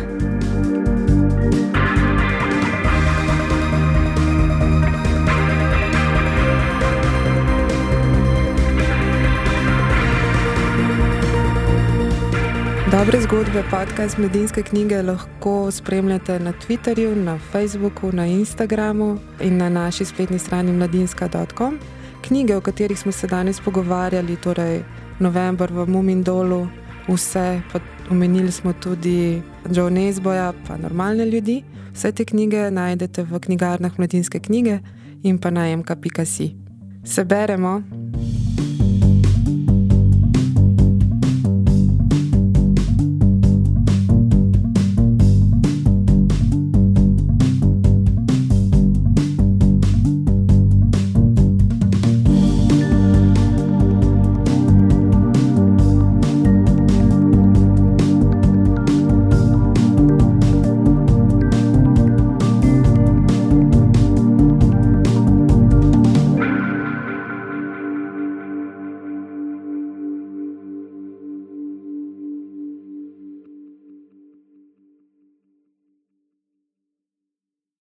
Dobre 12.92 13.22
zgodbe, 13.22 13.64
podcast 13.70 14.18
Medinske 14.18 14.64
knjige 14.64 15.02
lahko 15.02 15.72
spremljate 15.72 16.40
na 16.40 16.54
Twitterju, 16.54 17.16
na 17.16 17.40
Facebooku, 17.52 18.12
na 18.12 18.26
Instagramu 18.26 19.20
in 19.42 19.58
na 19.58 19.70
naši 19.70 20.06
spletni 20.06 20.40
strani 20.40 20.72
mladinska.com. 20.72 21.80
Knjige, 22.28 22.56
o 22.56 22.62
katerih 22.62 23.00
smo 23.00 23.12
se 23.12 23.28
danes 23.28 23.60
pogovarjali, 23.60 24.36
torej 24.36 24.84
November 25.20 25.72
v 25.72 25.86
Mumindolu, 25.86 26.68
vse, 27.08 27.62
pa 27.74 27.80
omenili 28.12 28.52
smo 28.52 28.74
tudi 28.74 29.42
Joe 29.72 29.92
Nesboja, 29.92 30.54
pa 30.68 30.78
normalne 30.78 31.26
ljudi. 31.26 31.64
Vse 31.94 32.12
te 32.12 32.26
knjige 32.26 32.72
najdete 32.72 33.24
v 33.24 33.40
knjigarnah 33.40 34.00
Mladinske 34.00 34.40
knjige 34.40 34.80
in 35.24 35.38
pa 35.38 35.50
na 35.50 35.78
mk.si. 35.78 36.56
Se 37.04 37.26
beremo. 37.26 37.82